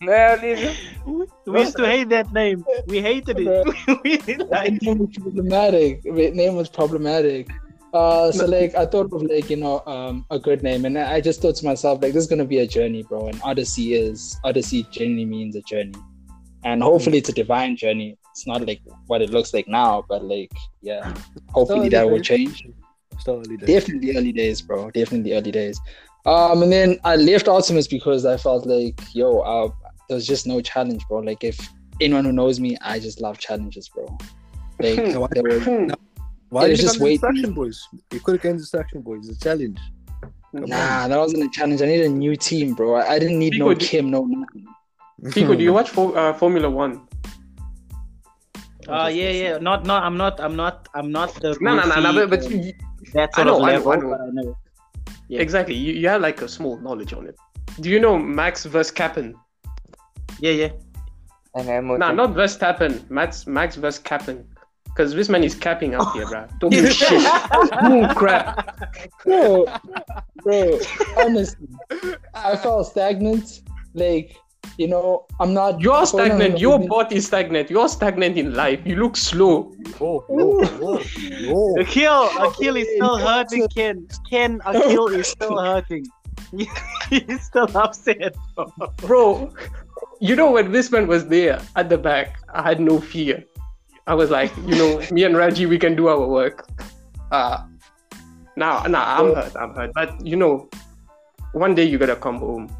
No, 0.00 0.12
I'll 0.12 0.38
leave 0.40 0.58
it. 0.58 0.76
We 1.46 1.60
used 1.60 1.76
to 1.76 1.86
hate 1.86 2.10
that 2.10 2.32
name. 2.32 2.64
We 2.86 3.00
hated 3.00 3.38
it. 3.40 3.66
we 4.04 4.18
didn't 4.18 4.50
like 4.50 4.82
name 4.82 4.98
was 4.98 5.16
problematic. 5.16 6.02
The 6.02 6.30
name 6.32 6.54
was 6.56 6.68
problematic. 6.68 7.48
Uh, 7.94 8.30
so 8.30 8.44
like 8.44 8.74
I 8.74 8.84
thought 8.84 9.10
of 9.12 9.22
like 9.22 9.48
you 9.48 9.56
know 9.56 9.82
um 9.86 10.26
a 10.30 10.38
good 10.38 10.62
name, 10.62 10.84
and 10.84 10.98
I 10.98 11.20
just 11.20 11.40
thought 11.40 11.56
to 11.56 11.64
myself 11.64 12.02
like 12.02 12.12
this 12.12 12.24
is 12.24 12.28
gonna 12.28 12.44
be 12.44 12.58
a 12.58 12.66
journey, 12.66 13.04
bro. 13.04 13.28
And 13.28 13.40
Odyssey 13.42 13.94
is 13.94 14.38
Odyssey 14.44 14.86
generally 14.90 15.24
means 15.24 15.56
a 15.56 15.62
journey, 15.62 15.94
and 16.64 16.82
hopefully 16.82 17.18
it's 17.18 17.30
a 17.30 17.32
divine 17.32 17.76
journey. 17.76 18.18
It's 18.32 18.46
not 18.46 18.66
like 18.66 18.82
what 19.06 19.22
it 19.22 19.30
looks 19.30 19.54
like 19.54 19.66
now, 19.66 20.04
but 20.08 20.22
like 20.22 20.52
yeah, 20.82 21.14
hopefully 21.48 21.88
that 21.88 22.10
will 22.10 22.20
change. 22.20 22.68
Still 23.18 23.38
early. 23.38 23.56
Definitely 23.56 24.14
early 24.14 24.32
days, 24.32 24.60
bro. 24.60 24.90
Definitely 24.90 25.32
early 25.32 25.52
days. 25.52 25.80
Um, 26.26 26.62
and 26.64 26.72
then 26.72 26.98
I 27.04 27.16
left 27.16 27.48
Artemis 27.48 27.86
because 27.86 28.26
I 28.26 28.36
felt 28.36 28.66
like 28.66 29.00
yo, 29.14 29.40
uh, 30.06 30.08
there 30.08 30.14
was 30.14 30.26
just 30.26 30.46
no 30.46 30.60
challenge, 30.60 31.02
bro. 31.08 31.18
Like 31.18 31.44
if 31.44 31.58
anyone 32.00 32.24
who 32.24 32.32
knows 32.32 32.60
me, 32.60 32.76
I 32.80 32.98
just 32.98 33.20
love 33.20 33.38
challenges, 33.38 33.88
bro. 33.88 34.06
Like 34.80 35.12
So 35.12 35.20
why- 35.22 35.28
there 35.32 35.42
were 35.42 35.60
Hmm. 35.60 35.90
Why 36.48 36.68
did 36.68 36.78
you 36.78 36.84
just 36.84 37.00
wait. 37.00 37.14
Destruction 37.20 37.54
Boys? 37.54 37.88
You 38.12 38.20
could 38.20 38.34
have 38.36 38.42
came 38.42 38.52
to 38.52 38.58
Destruction 38.58 39.00
Boys. 39.02 39.28
It's 39.28 39.38
a 39.38 39.44
challenge. 39.44 39.78
Nah, 40.52 41.08
that 41.08 41.18
wasn't 41.18 41.42
a 41.42 41.48
challenge. 41.50 41.82
I 41.82 41.86
need 41.86 42.02
a 42.02 42.08
new 42.08 42.36
team, 42.36 42.72
bro. 42.74 42.94
I, 42.94 43.14
I 43.14 43.18
didn't 43.18 43.38
need 43.38 43.54
no 43.58 43.68
Pico, 43.70 43.74
do- 43.80 43.86
Kim, 43.86 44.10
no 44.10 44.24
nothing. 44.24 44.64
Pico, 45.32 45.56
do 45.56 45.62
you 45.62 45.72
watch 45.78 45.90
for, 45.90 46.16
uh, 46.16 46.32
Formula 46.32 46.70
One? 46.70 47.08
Oh 48.88 49.08
yeah, 49.08 49.30
yeah. 49.30 49.58
Not, 49.58 49.84
not. 49.84 50.04
I'm 50.04 50.16
not. 50.16 50.40
I'm 50.40 50.54
not. 50.54 50.88
I'm 50.94 51.10
not 51.10 51.34
the. 51.34 51.56
No, 51.60 51.74
no, 51.74 51.84
no, 51.86 52.00
no. 52.00 52.12
But, 52.12 52.30
but 52.30 52.40
goofy, 52.42 52.58
you, 52.66 52.72
that 53.14 53.30
I 53.34 53.42
know, 53.42 53.56
of 53.56 53.62
I 53.64 53.72
know, 53.72 53.72
level. 53.72 53.92
I 53.92 53.96
know. 53.96 54.10
but 54.10 54.20
I 54.20 54.30
know. 54.30 54.56
Yeah. 55.28 55.40
exactly, 55.40 55.74
you, 55.74 55.92
you 55.94 56.08
have 56.08 56.20
like 56.20 56.40
a 56.42 56.48
small 56.48 56.78
knowledge 56.78 57.12
on 57.12 57.26
it. 57.26 57.34
Do 57.80 57.90
you 57.90 57.98
know 57.98 58.16
Max 58.16 58.64
versus 58.64 58.92
Verstappen? 58.92 59.34
Yeah, 60.40 60.52
yeah. 60.52 60.70
And 61.54 61.70
I'm 61.70 61.86
No, 61.86 62.12
not 62.12 62.30
Verstappen. 62.34 63.08
Max 63.10 63.46
Max 63.46 63.76
Verstappen. 63.76 64.44
Because 64.84 65.14
this 65.14 65.28
man 65.28 65.44
is 65.44 65.54
capping 65.54 65.94
out 65.94 66.12
here, 66.14 66.24
bruh. 66.24 66.48
Talking 66.58 66.86
shit. 67.00 67.20
Ooh, 67.84 68.14
crap. 68.14 68.96
Bro, 69.24 69.66
bro, 70.42 70.78
honestly, 71.18 71.68
I 72.34 72.56
felt 72.56 72.86
stagnant. 72.86 73.60
Like, 73.92 74.36
you 74.78 74.88
know, 74.88 75.26
I'm 75.38 75.52
not. 75.52 75.80
You're 75.80 76.06
stagnant. 76.06 76.58
Your 76.58 76.78
body 76.78 77.16
is 77.16 77.26
stagnant. 77.26 77.70
You're 77.70 77.90
stagnant 77.90 78.38
in 78.38 78.54
life. 78.54 78.80
You 78.86 78.96
look 78.96 79.18
slow. 79.18 79.74
Oh, 80.00 80.24
no, 80.30 80.60
no, 80.80 81.02
no. 81.42 81.76
Akil, 81.78 82.30
Akil 82.40 82.76
is 82.76 82.88
still 82.96 83.18
hurting. 83.18 83.68
Ken, 83.68 84.08
Ken, 84.30 84.60
Akil 84.64 85.08
is 85.08 85.28
still 85.28 85.58
hurting. 85.62 86.06
He's 87.10 87.42
still 87.42 87.68
upset. 87.76 88.34
bro. 88.98 89.52
You 90.20 90.36
know 90.36 90.50
when 90.50 90.72
this 90.72 90.90
man 90.90 91.06
was 91.06 91.28
there 91.28 91.60
at 91.76 91.88
the 91.88 91.98
back, 91.98 92.38
I 92.52 92.62
had 92.62 92.80
no 92.80 93.00
fear. 93.00 93.44
I 94.06 94.14
was 94.14 94.30
like, 94.30 94.56
you 94.58 94.76
know, 94.76 95.02
me 95.10 95.24
and 95.24 95.36
Raji, 95.36 95.66
we 95.66 95.78
can 95.78 95.96
do 95.96 96.08
our 96.08 96.26
work. 96.26 96.68
Uh 97.30 97.64
now, 98.56 98.82
now 98.84 99.04
I'm 99.04 99.34
hurt, 99.34 99.56
I'm 99.56 99.74
hurt. 99.74 99.92
But 99.94 100.26
you 100.26 100.36
know, 100.36 100.68
one 101.52 101.74
day 101.74 101.84
you 101.84 101.98
gotta 101.98 102.16
come 102.16 102.38
home. 102.38 102.74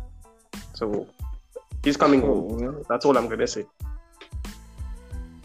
So 0.74 1.07
he's 1.85 1.96
coming 1.96 2.20
home. 2.20 2.85
That's 2.88 3.05
all 3.05 3.16
I'm 3.16 3.29
gonna 3.29 3.46
say. 3.46 3.64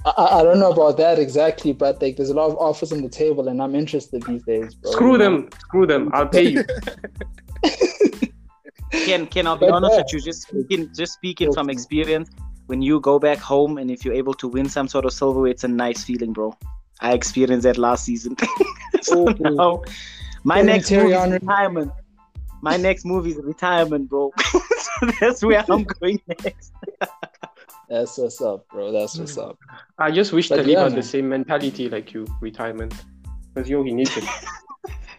I, 0.06 0.10
I 0.10 0.40
I 0.40 0.44
don't 0.44 0.60
know 0.60 0.72
about 0.72 0.98
that 0.98 1.20
exactly, 1.20 1.74
but 1.74 2.02
like, 2.02 2.16
there's 2.18 2.30
a 2.30 2.34
lot 2.34 2.50
of 2.50 2.58
offers 2.58 2.92
on 2.92 3.02
the 3.02 3.10
table, 3.10 3.48
and 3.48 3.62
I'm 3.62 3.76
interested 3.76 4.24
these 4.24 4.44
days, 4.44 4.76
bro. 4.76 4.92
Screw 4.92 5.18
them, 5.18 5.50
screw 5.60 5.86
them. 5.86 6.10
I'll 6.14 6.28
pay 6.28 6.50
you. 6.50 6.64
Ken, 8.92 9.26
Ken, 9.28 9.48
I'll 9.48 9.58
be 9.58 9.66
But 9.66 9.74
honest 9.74 9.94
yeah. 9.94 10.02
with 10.04 10.14
you. 10.14 10.22
Just 10.22 10.42
speaking, 10.44 10.94
just 10.94 11.14
speaking 11.14 11.54
from 11.54 11.70
experience, 11.70 12.30
when 12.68 12.82
you 12.82 13.00
go 13.00 13.20
back 13.20 13.38
home 13.38 13.78
and 13.78 13.90
if 13.90 14.06
you're 14.06 14.14
able 14.14 14.34
to 14.36 14.48
win 14.48 14.70
some 14.70 14.88
sort 14.88 15.06
of 15.06 15.14
silver, 15.14 15.48
it's 15.48 15.64
a 15.64 15.68
nice 15.68 16.04
feeling, 16.04 16.34
bro. 16.34 16.56
I 17.00 17.14
experienced 17.14 17.64
that 17.64 17.78
last 17.78 18.06
season. 18.06 18.36
so 19.02 19.28
Oh, 19.28 19.34
now, 19.40 19.84
my 20.44 20.58
Ken 20.58 20.66
next 20.68 20.90
Terry 20.90 21.04
movie 21.14 21.16
is 21.16 21.32
retirement. 21.42 21.92
My 22.62 22.78
next 22.78 23.06
movie 23.06 23.32
is 23.32 23.38
retirement, 23.38 24.10
bro. 24.10 24.32
so 24.52 24.60
that's 25.20 25.44
where 25.44 25.66
I'm 25.70 25.84
going 25.84 26.22
next. 26.28 26.72
That's 27.90 28.18
what's 28.18 28.40
up, 28.40 28.68
bro. 28.70 28.92
That's 28.92 29.18
what's 29.18 29.38
up. 29.38 29.58
I 29.98 30.12
just 30.12 30.32
wish 30.32 30.48
But 30.48 30.58
Talib 30.58 30.70
yeah, 30.72 30.84
had 30.84 30.96
the 30.96 31.04
same 31.04 31.28
mentality 31.28 31.90
like 31.90 32.14
you, 32.14 32.26
retirement. 32.40 32.94
Because 33.54 33.70
yo, 33.70 33.84
he 33.84 33.94
needs 33.94 34.16
it. 34.16 34.24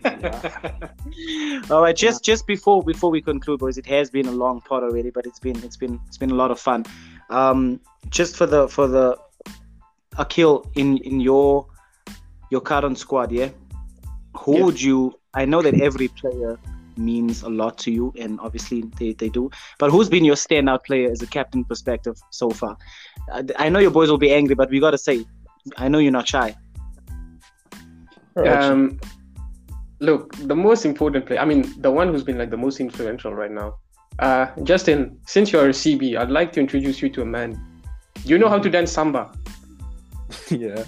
All 1.70 1.82
right, 1.82 1.96
just 1.96 2.24
just 2.24 2.46
before 2.46 2.82
before 2.82 3.10
we 3.10 3.20
conclude, 3.22 3.60
boys, 3.60 3.78
it 3.78 3.86
has 3.86 4.10
been 4.10 4.26
a 4.26 4.32
long 4.32 4.60
pod 4.60 4.82
already, 4.82 5.10
but 5.10 5.26
it's 5.26 5.38
been 5.38 5.56
it's 5.64 5.76
been 5.76 6.00
it's 6.08 6.18
been 6.18 6.30
a 6.30 6.34
lot 6.34 6.50
of 6.50 6.58
fun. 6.60 6.84
Um, 7.30 7.80
just 8.10 8.36
for 8.36 8.46
the 8.46 8.68
for 8.68 8.86
the 8.88 9.16
Akil 10.18 10.70
in 10.74 10.98
in 10.98 11.20
your 11.20 11.66
your 12.50 12.60
current 12.60 12.98
squad, 12.98 13.32
yeah. 13.32 13.50
Who 14.38 14.56
Yeah. 14.58 14.64
would 14.64 14.80
you? 14.80 15.18
I 15.34 15.44
know 15.44 15.62
that 15.62 15.74
every 15.80 16.08
player 16.08 16.58
means 16.96 17.42
a 17.42 17.48
lot 17.48 17.78
to 17.78 17.90
you, 17.90 18.12
and 18.18 18.38
obviously 18.40 18.82
they, 18.98 19.12
they 19.14 19.28
do. 19.30 19.50
But 19.78 19.90
who's 19.90 20.08
been 20.10 20.24
your 20.24 20.36
standout 20.36 20.84
player 20.84 21.10
as 21.10 21.22
a 21.22 21.26
captain 21.26 21.64
perspective 21.64 22.16
so 22.30 22.50
far? 22.50 22.76
I, 23.32 23.44
I 23.58 23.68
know 23.70 23.78
your 23.78 23.90
boys 23.90 24.10
will 24.10 24.18
be 24.18 24.32
angry, 24.32 24.54
but 24.54 24.68
we 24.68 24.80
gotta 24.80 24.98
say, 24.98 25.24
I 25.78 25.88
know 25.88 25.98
you're 25.98 26.12
not 26.12 26.28
shy. 26.28 26.54
Um, 28.36 28.98
look, 30.02 30.36
the 30.36 30.54
most 30.54 30.84
important 30.84 31.26
player, 31.26 31.38
I 31.38 31.44
mean, 31.44 31.80
the 31.80 31.90
one 31.90 32.08
who's 32.08 32.24
been 32.24 32.36
like 32.36 32.50
the 32.50 32.56
most 32.56 32.80
influential 32.80 33.32
right 33.32 33.50
now. 33.50 33.76
Uh, 34.18 34.46
Justin, 34.64 35.18
since 35.26 35.52
you're 35.52 35.68
a 35.68 35.72
CB, 35.72 36.18
I'd 36.18 36.30
like 36.30 36.52
to 36.52 36.60
introduce 36.60 37.00
you 37.00 37.08
to 37.10 37.22
a 37.22 37.24
man. 37.24 37.58
You 38.24 38.36
know 38.36 38.48
how 38.48 38.58
to 38.58 38.68
dance 38.68 38.92
samba? 38.92 39.32
yeah. 40.50 40.84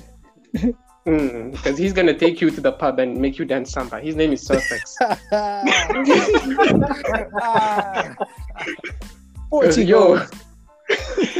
Because 1.04 1.76
he's 1.76 1.92
gonna 1.92 2.18
take 2.18 2.40
you 2.40 2.50
to 2.50 2.62
the 2.62 2.72
pub 2.72 2.98
and 2.98 3.20
make 3.20 3.38
you 3.38 3.44
dance 3.44 3.72
samba. 3.72 4.00
His 4.00 4.16
name 4.16 4.32
is 4.32 4.48
Surfex. 4.48 4.96
Yo, 9.86 10.26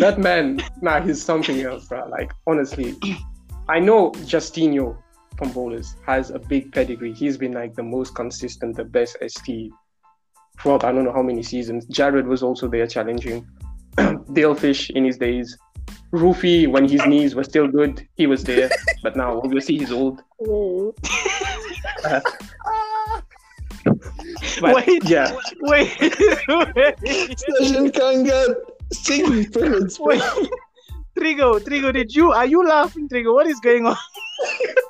that 0.01 0.19
man, 0.19 0.61
nah, 0.83 1.01
he's 1.01 1.23
something 1.23 1.63
else, 1.63 1.87
bro. 1.87 2.07
Like 2.11 2.31
honestly, 2.47 2.95
I 3.67 3.81
know 3.81 4.11
Justinho 4.11 4.99
from 5.37 5.53
Bowlers 5.53 5.97
has 6.07 6.31
a 6.31 6.39
big 6.39 6.73
pedigree. 6.73 7.13
He's 7.13 7.37
been 7.37 7.53
like 7.53 7.75
the 7.75 7.83
most 7.83 8.15
consistent, 8.15 8.77
the 8.77 8.85
best 8.85 9.17
ST 9.27 9.73
throughout 10.61 10.85
I 10.85 10.93
don't 10.93 11.05
know 11.05 11.13
how 11.13 11.23
many 11.23 11.43
seasons. 11.43 11.87
Jared 11.87 12.27
was 12.27 12.43
also 12.43 12.69
there 12.69 12.87
challenging. 12.87 13.47
Dalefish 13.97 14.91
in 14.91 15.05
his 15.05 15.19
days. 15.19 15.57
Rufy, 16.13 16.69
when 16.69 16.89
his 16.89 17.05
knees 17.07 17.35
were 17.35 17.45
still 17.45 17.67
good, 17.67 18.07
he 18.15 18.27
was 18.27 18.45
there. 18.45 18.71
But 19.03 19.17
now, 19.17 19.41
obviously, 19.43 19.79
he's 19.79 19.93
old. 19.93 20.23
But, 24.61 24.87
Wait. 24.87 25.05
yeah. 25.05 25.37
Wait, 25.61 25.93
wait, 26.01 27.39
Session 27.39 27.91
can't 27.91 28.25
get 28.25 28.49
singing 28.93 29.47
wait. 29.55 30.23
Trigo, 31.19 31.61
Trigo, 31.61 31.93
did 31.93 32.15
you 32.15 32.33
are 32.33 32.47
you 32.47 32.67
laughing, 32.67 33.09
Trigo? 33.09 33.35
What 33.35 33.47
is 33.47 33.61
going 33.61 33.87
on? 33.87 33.97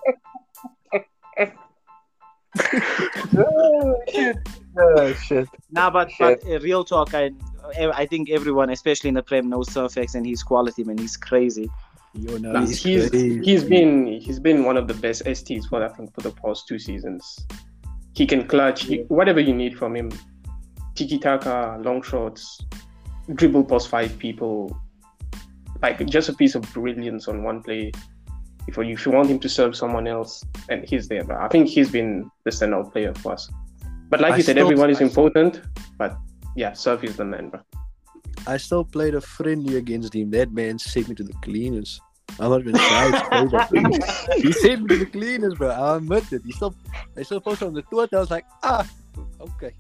Oh, 4.77 5.13
shit. 5.15 5.49
Nah, 5.71 5.91
but, 5.91 6.11
but 6.19 6.45
uh, 6.49 6.59
real 6.61 6.85
talk, 6.85 7.15
I 7.15 7.31
I 7.95 8.07
think 8.07 8.31
everyone, 8.31 8.71
especially 8.71 9.09
in 9.09 9.15
the 9.15 9.23
Prem, 9.23 9.49
knows 9.49 9.71
Surfax 9.73 10.15
and 10.15 10.27
his 10.27 10.43
quality, 10.43 10.85
man. 10.85 10.99
He's 10.99 11.17
crazy. 11.17 11.71
Yo, 12.15 12.37
no, 12.39 12.53
Nah, 12.53 12.61
he's, 12.61 12.83
he's 12.83 13.09
crazy. 13.11 13.41
he's 13.43 13.65
been 13.65 14.07
he's 14.07 14.39
been 14.39 14.65
one 14.65 14.77
of 14.77 14.87
the 14.87 14.95
best 14.95 15.25
STs 15.25 15.67
for 15.69 15.85
I 15.85 15.89
think 15.89 16.15
for 16.15 16.21
the 16.21 16.31
past 16.31 16.69
two 16.69 16.79
seasons. 16.79 17.47
He 18.15 18.27
can 18.27 18.47
clutch 18.47 18.85
he- 18.85 19.05
whatever 19.09 19.41
you 19.41 19.55
need 19.55 19.77
from 19.79 19.97
him. 19.97 20.11
Tiki 20.95 21.19
taka, 21.19 21.81
long 21.83 22.03
shots, 22.03 22.61
dribble 23.35 23.65
past 23.65 23.89
five 23.89 24.17
people. 24.19 24.77
Like 25.83 26.05
just 26.07 26.29
a 26.29 26.33
piece 26.35 26.55
of 26.55 26.63
brilliance 26.73 27.27
on 27.29 27.43
one 27.43 27.63
play. 27.63 27.91
If 28.67 28.77
you, 28.77 28.83
if 28.85 29.05
you 29.05 29.13
want 29.13 29.29
him 29.29 29.39
to 29.41 29.49
serve 29.49 29.77
someone 29.77 30.07
else, 30.07 30.43
and 30.69 30.89
he's 30.89 31.09
there. 31.09 31.25
But 31.25 31.37
I 31.37 31.49
think 31.49 31.69
he's 31.69 31.91
been 31.91 32.31
the 32.45 32.51
standout 32.51 32.93
player 32.93 33.13
for 33.15 33.33
us. 33.33 33.51
But 34.09 34.21
like 34.21 34.35
I 34.35 34.37
you 34.37 34.43
said, 34.43 34.53
still- 34.57 34.67
everyone 34.67 34.91
is 34.91 35.01
I- 35.01 35.05
important. 35.05 35.61
But 35.99 36.17
yeah, 36.57 36.73
Surf 36.73 37.05
is 37.05 37.17
the 37.17 37.25
man, 37.25 37.51
bro. 37.51 37.61
I 38.47 38.57
still 38.59 38.85
played 38.85 39.15
a 39.15 39.21
friendly 39.21 39.77
against 39.77 40.15
him. 40.15 40.31
That 40.31 40.53
man 40.53 40.79
sent 40.79 41.09
me 41.09 41.15
to 41.17 41.25
the 41.25 41.33
cleaners. 41.35 42.01
I'm 42.41 42.51
not 42.51 42.61
even 42.61 42.75
shy 42.77 43.11
to 43.11 43.19
say 43.19 43.47
that. 43.57 43.71
bro. 43.71 44.37
he 44.43 44.53
sent 44.53 44.83
me 44.83 44.89
to 44.89 44.97
the 45.05 45.07
cleaners, 45.07 45.55
bro. 45.55 45.69
I 45.71 45.97
admit 45.97 46.33
it. 46.33 46.43
He 46.45 46.53
still, 46.53 46.75
they 47.15 47.23
still 47.23 47.41
posted 47.41 47.69
on 47.69 47.75
the 47.75 47.83
Twitter. 47.83 48.17
I 48.17 48.21
was 48.21 48.31
like, 48.31 48.45
ah, 48.63 48.89
okay. 49.41 49.73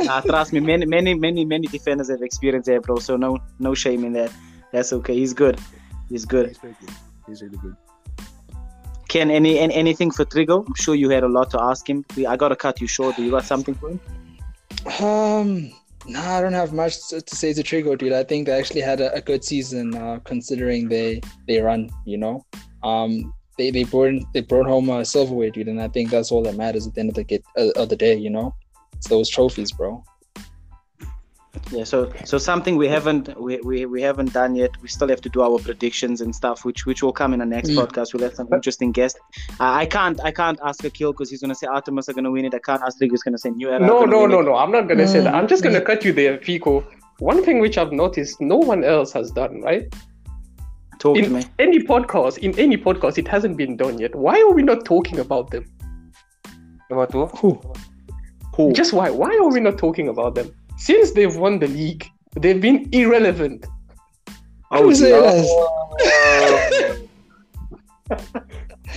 Nah, 0.00 0.20
trust 0.22 0.52
me, 0.52 0.60
many, 0.60 0.86
many, 0.86 1.14
many, 1.14 1.44
many 1.44 1.66
defenders 1.66 2.08
have 2.10 2.22
experience 2.22 2.66
there, 2.66 2.80
bro. 2.80 2.96
So 2.98 3.16
no, 3.16 3.38
no 3.58 3.74
shame 3.74 4.04
in 4.04 4.12
that. 4.14 4.32
That's 4.72 4.92
okay. 4.92 5.14
He's 5.14 5.34
good. 5.34 5.60
He's 6.08 6.24
good. 6.24 6.48
He's 6.48 6.58
good. 6.58 6.76
He's 7.28 7.42
really 7.42 7.58
good. 7.58 7.76
Ken, 9.08 9.30
any, 9.30 9.58
any 9.58 9.74
anything 9.74 10.10
for 10.10 10.24
Trigo? 10.24 10.66
I'm 10.66 10.74
sure 10.74 10.94
you 10.94 11.08
had 11.08 11.22
a 11.22 11.28
lot 11.28 11.50
to 11.50 11.62
ask 11.62 11.88
him. 11.88 12.04
I 12.28 12.36
gotta 12.36 12.56
cut 12.56 12.80
you 12.80 12.86
short. 12.86 13.16
Do 13.16 13.22
you 13.22 13.30
got 13.30 13.44
something 13.44 13.74
for 13.74 13.90
him? 13.90 14.00
Um, 15.02 15.72
nah, 16.06 16.36
I 16.36 16.40
don't 16.42 16.52
have 16.52 16.72
much 16.72 17.08
to 17.08 17.22
to 17.22 17.36
say 17.36 17.54
to 17.54 17.62
Trigo, 17.62 17.96
dude. 17.96 18.12
I 18.12 18.22
think 18.24 18.46
they 18.46 18.52
actually 18.52 18.82
had 18.82 19.00
a, 19.00 19.12
a 19.14 19.22
good 19.22 19.44
season, 19.44 19.94
uh, 19.94 20.18
considering 20.24 20.88
they 20.88 21.22
they 21.46 21.60
run. 21.60 21.90
You 22.04 22.18
know, 22.18 22.46
um, 22.82 23.32
they 23.56 23.70
they 23.70 23.84
brought 23.84 24.12
they 24.34 24.42
brought 24.42 24.66
home 24.66 24.90
a 24.90 25.04
silverware, 25.04 25.50
dude, 25.50 25.68
and 25.68 25.80
I 25.80 25.88
think 25.88 26.10
that's 26.10 26.30
all 26.30 26.42
that 26.42 26.56
matters 26.56 26.86
at 26.86 26.94
the 26.94 27.00
end 27.00 27.08
of 27.08 27.14
the 27.14 27.24
get 27.24 27.42
uh, 27.56 27.70
of 27.76 27.88
the 27.88 27.96
day. 27.96 28.14
You 28.14 28.30
know, 28.30 28.54
it's 28.92 29.08
those 29.08 29.30
trophies, 29.30 29.72
bro. 29.72 30.04
Yeah. 31.70 31.84
So 31.84 32.10
so 32.24 32.38
something 32.38 32.76
we 32.76 32.88
haven't 32.88 33.38
we, 33.40 33.58
we, 33.60 33.84
we 33.86 34.00
haven't 34.02 34.32
done 34.32 34.54
yet. 34.56 34.70
We 34.82 34.88
still 34.88 35.08
have 35.08 35.20
to 35.20 35.28
do 35.28 35.42
our 35.42 35.58
predictions 35.58 36.20
and 36.22 36.34
stuff, 36.34 36.64
which 36.64 36.86
which 36.86 37.02
will 37.02 37.12
come 37.12 37.32
in 37.34 37.40
the 37.40 37.46
next 37.46 37.70
Mm. 37.70 37.76
podcast. 37.86 38.14
We'll 38.14 38.22
have 38.22 38.34
some 38.34 38.48
interesting 38.52 38.90
guests. 38.92 39.18
I 39.60 39.82
I 39.82 39.86
can't 39.86 40.18
I 40.24 40.30
can't 40.30 40.58
ask 40.64 40.82
Akil 40.84 41.12
because 41.12 41.28
he's 41.30 41.40
gonna 41.42 41.54
say 41.54 41.66
Artemis 41.66 42.08
are 42.08 42.14
gonna 42.14 42.30
win 42.30 42.44
it. 42.46 42.54
I 42.54 42.58
can't 42.60 42.82
ask 42.82 42.98
Trigo. 42.98 43.10
He's 43.10 43.22
gonna 43.22 43.38
say 43.38 43.50
New 43.50 43.68
Era. 43.70 43.80
No, 43.80 44.04
no, 44.04 44.26
no, 44.26 44.40
it. 44.40 44.44
no. 44.44 44.54
I'm 44.56 44.72
not 44.72 44.88
gonna 44.88 45.06
say 45.06 45.20
that. 45.20 45.34
I'm 45.34 45.46
just 45.46 45.62
gonna 45.62 45.80
Mm. 45.80 45.86
cut 45.90 46.04
you 46.04 46.12
there, 46.12 46.38
Fico. 46.38 46.84
One 47.18 47.42
thing 47.44 47.58
which 47.60 47.76
I've 47.76 47.92
noticed 47.92 48.40
no 48.40 48.56
one 48.56 48.82
else 48.84 49.12
has 49.12 49.30
done, 49.30 49.60
right? 49.60 49.92
Talk 51.00 51.16
to 51.16 51.28
me. 51.28 51.42
any 51.58 51.80
podcast, 51.80 52.38
in 52.38 52.58
any 52.58 52.76
podcast, 52.76 53.18
it 53.18 53.28
hasn't 53.28 53.56
been 53.56 53.76
done 53.76 53.98
yet. 53.98 54.14
Why 54.14 54.40
are 54.40 54.52
we 54.52 54.62
not 54.62 54.84
talking 54.84 55.18
about 55.20 55.50
them? 55.50 55.64
About 56.90 57.12
who? 57.12 57.26
Who? 57.26 57.60
Who? 58.56 58.72
Just 58.72 58.92
why? 58.92 59.10
Why 59.10 59.30
are 59.36 59.48
we 59.48 59.60
not 59.60 59.78
talking 59.78 60.08
about 60.08 60.34
them? 60.34 60.50
Since 60.78 61.10
they've 61.12 61.34
won 61.36 61.58
the 61.58 61.66
league, 61.66 62.06
they've 62.38 62.60
been 62.60 62.88
irrelevant. 62.92 63.66
Oh, 64.70 64.84
Who 64.84 64.94
say 64.94 65.10
that? 65.10 65.44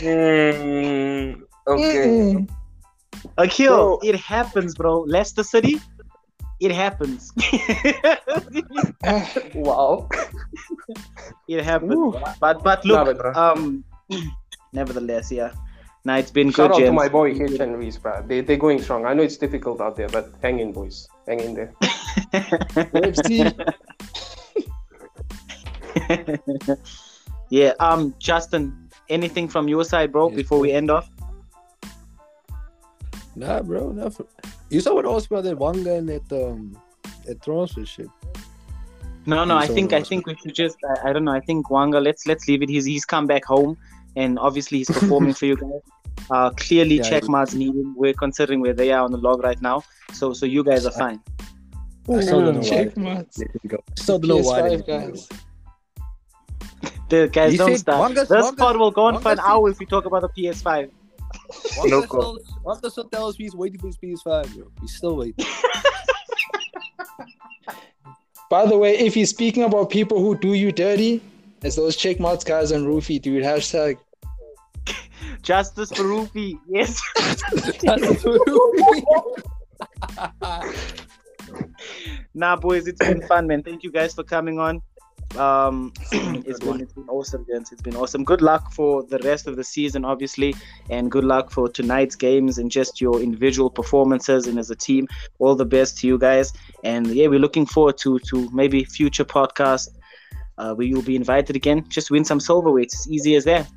Hmm, 0.01 1.41
okay. 1.67 2.07
Mm. 2.07 2.49
Akil, 3.37 3.99
it 4.03 4.15
happens, 4.15 4.75
bro. 4.75 5.01
Leicester 5.01 5.43
City, 5.43 5.81
it 6.59 6.71
happens. 6.71 7.31
Wow. 9.55 10.07
it 11.47 11.63
happens. 11.63 11.93
Ooh. 11.93 12.15
But 12.39 12.63
but 12.63 12.85
Nah, 12.85 13.03
look, 13.03 13.17
but, 13.17 13.35
um, 13.35 13.83
nevertheless, 14.73 15.31
yeah. 15.31 15.51
Nah, 16.03 16.17
it's 16.17 16.31
been 16.31 16.47
good. 16.47 16.55
Shout 16.55 16.71
good, 16.71 16.83
out 16.83 16.85
to 16.87 16.91
my 16.91 17.07
boy 17.07 17.33
Hitch 17.33 17.59
and 17.59 17.77
Reese, 17.77 17.97
bro. 17.97 18.23
They 18.25 18.41
they're 18.41 18.57
going 18.57 18.81
strong. 18.81 19.05
I 19.05 19.13
know 19.13 19.21
it's 19.21 19.37
difficult 19.37 19.81
out 19.81 19.95
there, 19.95 20.09
but 20.09 20.33
hang 20.41 20.59
in, 20.59 20.73
boys. 20.73 21.07
Hang 21.27 21.39
in 21.39 21.53
there. 21.53 21.73
FC. 22.33 23.53
yeah. 27.49 27.73
Um, 27.79 28.15
Justin, 28.17 28.89
anything 29.09 29.47
from 29.47 29.67
your 29.67 29.83
side, 29.83 30.11
bro? 30.11 30.29
Yes, 30.29 30.37
before 30.37 30.59
we 30.59 30.71
end 30.71 30.89
off. 30.89 31.07
Nah, 33.35 33.61
bro. 33.61 33.91
Nah, 33.91 34.09
for... 34.09 34.25
You 34.69 34.81
saw 34.81 34.95
what 34.95 35.05
I 35.05 35.09
was 35.09 35.27
about 35.27 35.43
that 35.43 35.57
one 35.57 35.83
guy 35.83 35.95
in 35.95 36.07
that 36.07 36.31
um 36.33 36.77
that 37.25 37.43
transfer 37.43 37.85
shit. 37.85 38.09
No, 39.27 39.45
no. 39.45 39.55
I 39.55 39.67
think 39.67 39.93
I 39.93 39.97
I 39.97 40.03
think 40.03 40.25
we 40.25 40.35
should 40.35 40.55
just. 40.55 40.77
I, 40.83 41.09
I 41.09 41.13
don't 41.13 41.25
know. 41.25 41.31
I 41.31 41.41
think 41.41 41.67
Wanga. 41.67 42.03
Let's 42.03 42.25
let's 42.25 42.47
leave 42.47 42.63
it. 42.63 42.69
He's 42.69 42.85
he's 42.85 43.05
come 43.05 43.27
back 43.27 43.45
home, 43.45 43.77
and 44.15 44.37
obviously 44.39 44.79
he's 44.79 44.89
performing 44.99 45.33
for 45.33 45.45
you 45.45 45.55
guys. 45.55 45.81
Uh, 46.29 46.49
clearly, 46.51 46.97
Yeah, 46.97 47.03
check 47.03 47.23
he- 47.23 47.29
marks 47.29 47.53
needed. 47.53 47.85
We're 47.95 48.13
considering 48.13 48.61
where 48.61 48.73
they 48.73 48.91
are 48.91 49.03
on 49.03 49.11
the 49.11 49.17
log 49.17 49.43
right 49.43 49.61
now. 49.61 49.83
So 50.13 50.33
so 50.33 50.45
you 50.45 50.63
guys 50.63 50.85
are 50.85 50.91
fine. 50.91 51.19
I 52.09 52.21
still 52.21 52.41
don't 52.41 52.55
know 52.55 52.61
why. 52.61 52.69
Check 52.69 52.97
marks. 52.97 53.37
Let 53.39 53.51
him 53.51 53.61
go. 53.67 53.83
Still 53.95 54.19
don't 54.19 54.27
know 54.29 54.37
why. 54.37 54.61
PS5 54.61 54.63
let 54.63 54.71
him 54.71 54.81
go. 54.81 54.99
guys. 54.99 55.29
The 57.09 57.29
guys 57.31 57.51
He 57.51 57.57
don't 57.57 57.71
said 57.71 57.79
start. 57.79 58.11
Wanga's- 58.11 58.29
this 58.29 58.45
Wanga's- 58.45 58.55
pod 58.55 58.77
will 58.77 58.91
go 58.91 59.03
on 59.05 59.19
for 59.21 59.31
an 59.33 59.39
hour 59.39 59.69
if 59.69 59.79
we 59.79 59.85
talk 59.85 60.05
about 60.05 60.21
the 60.21 60.29
PS5. 60.29 60.89
Wanga 61.77 61.89
No 61.89 62.01
still, 62.01 62.39
Wanga 62.65 62.89
still 62.91 63.05
tells 63.09 63.37
me 63.39 63.45
he's 63.45 63.55
waiting 63.55 63.79
for 63.79 63.87
his 63.87 63.97
PS5, 63.97 64.53
bro. 64.55 64.67
He's 64.81 64.95
still 64.95 65.15
waiting. 65.17 65.45
By 68.49 68.65
the 68.65 68.77
way, 68.77 68.97
if 68.97 69.15
you're 69.15 69.25
speaking 69.25 69.63
about 69.63 69.89
people 69.89 70.19
who 70.19 70.37
do 70.37 70.53
you 70.53 70.71
dirty, 70.73 71.21
it's 71.63 71.75
those 71.75 71.95
check 71.95 72.19
marks 72.19 72.43
guys 72.43 72.71
on 72.71 72.85
Rufy, 72.85 73.21
dude. 73.21 73.43
Hashtag. 73.43 73.97
Justice 75.41 75.91
for 75.91 76.03
Rufy. 76.03 76.59
Yes. 76.67 77.01
nah, 82.33 82.55
boys, 82.55 82.87
it's 82.87 82.99
been 82.99 83.21
fun, 83.27 83.47
man. 83.47 83.63
Thank 83.63 83.83
you 83.83 83.91
guys 83.91 84.13
for 84.13 84.23
coming 84.23 84.59
on. 84.59 84.81
Um, 85.37 85.93
it's 86.11 86.59
been 86.59 86.81
it's 86.81 86.93
been 86.93 87.07
awesome, 87.07 87.45
gents. 87.45 87.71
It's 87.71 87.81
been 87.81 87.95
awesome. 87.95 88.23
Good 88.23 88.41
luck 88.41 88.73
for 88.73 89.03
the 89.03 89.19
rest 89.19 89.47
of 89.47 89.55
the 89.55 89.63
season, 89.63 90.03
obviously, 90.03 90.55
and 90.89 91.09
good 91.11 91.23
luck 91.23 91.51
for 91.51 91.69
tonight's 91.69 92.15
games 92.15 92.57
and 92.57 92.69
just 92.69 92.99
your 92.99 93.21
individual 93.21 93.69
performances 93.69 94.47
and 94.47 94.59
as 94.59 94.71
a 94.71 94.75
team. 94.75 95.07
All 95.39 95.55
the 95.55 95.65
best 95.65 95.99
to 95.99 96.07
you 96.07 96.17
guys. 96.17 96.53
And 96.83 97.07
yeah, 97.07 97.27
we're 97.27 97.39
looking 97.39 97.65
forward 97.65 97.97
to 97.99 98.19
to 98.19 98.49
maybe 98.51 98.83
future 98.83 99.25
podcast 99.25 99.89
uh, 100.61 100.73
where 100.75 100.85
you'll 100.85 101.01
be 101.01 101.15
invited 101.15 101.55
again. 101.55 101.83
Just 101.89 102.11
win 102.11 102.23
some 102.23 102.39
silverweights. 102.39 102.93
It's 102.93 103.09
easy 103.09 103.35
as 103.35 103.45
that. 103.45 103.67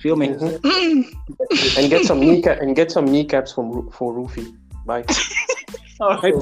Feel 0.00 0.16
me? 0.16 0.28
and 1.76 1.90
get 1.90 2.04
some 2.04 2.20
kneecap 2.20 2.60
and 2.60 2.76
get 2.76 2.90
some 2.90 3.06
kneecaps 3.06 3.52
from 3.52 3.70
Ru- 3.70 3.90
for 3.90 4.12
Rufy. 4.12 4.54
Bye. 4.84 5.04
All 6.00 6.18
right. 6.20 6.34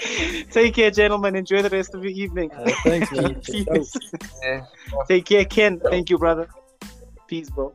Take 0.50 0.74
care, 0.74 0.90
gentlemen. 0.90 1.36
Enjoy 1.36 1.62
the 1.62 1.70
rest 1.70 1.94
of 1.94 2.02
your 2.02 2.12
evening. 2.12 2.50
Uh, 2.52 2.70
thanks, 2.84 3.12
man. 3.12 3.40
Peace. 3.40 3.96
Yeah. 4.42 4.64
Take 5.08 5.26
care, 5.26 5.44
Ken. 5.44 5.80
Thank 5.80 6.10
you, 6.10 6.18
brother. 6.18 6.48
Peace, 7.26 7.50
bro. 7.50 7.72